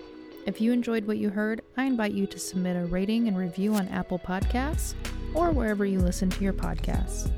If 0.45 0.59
you 0.59 0.71
enjoyed 0.71 1.05
what 1.05 1.19
you 1.19 1.29
heard, 1.29 1.61
I 1.77 1.85
invite 1.85 2.13
you 2.13 2.25
to 2.27 2.39
submit 2.39 2.75
a 2.75 2.85
rating 2.85 3.27
and 3.27 3.37
review 3.37 3.75
on 3.75 3.87
Apple 3.89 4.19
Podcasts 4.19 4.95
or 5.33 5.51
wherever 5.51 5.85
you 5.85 5.99
listen 5.99 6.29
to 6.31 6.43
your 6.43 6.53
podcasts. 6.53 7.31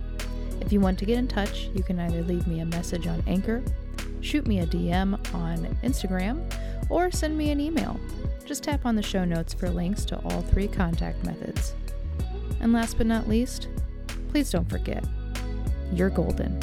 If 0.62 0.72
you 0.72 0.80
want 0.80 0.98
to 1.00 1.06
get 1.06 1.20
in 1.20 1.28
touch, 1.28 1.70
you 1.76 1.84
can 1.84 2.00
either 2.00 2.24
leave 2.24 2.48
me 2.48 2.62
a 2.62 2.66
message 2.66 3.06
on 3.06 3.24
Anchor, 3.28 3.64
shoot 4.22 4.48
me 4.48 4.60
a 4.60 4.68
DM 4.68 5.14
on 5.34 5.66
Instagram, 5.84 6.44
or 6.90 7.12
send 7.12 7.38
me 7.38 7.52
an 7.52 7.60
email. 7.60 8.00
Just 8.46 8.64
tap 8.64 8.86
on 8.86 8.96
the 8.96 9.02
show 9.02 9.26
notes 9.26 9.54
for 9.54 9.70
links 9.70 10.06
to 10.06 10.18
all 10.26 10.42
three 10.42 10.68
contact 10.68 11.24
methods. 11.26 11.74
And 12.62 12.74
last 12.74 12.98
but 12.98 13.08
not 13.08 13.28
least, 13.28 13.70
please 14.30 14.50
don't 14.52 14.70
forget 14.70 15.04
you're 15.94 16.10
golden. 16.10 16.60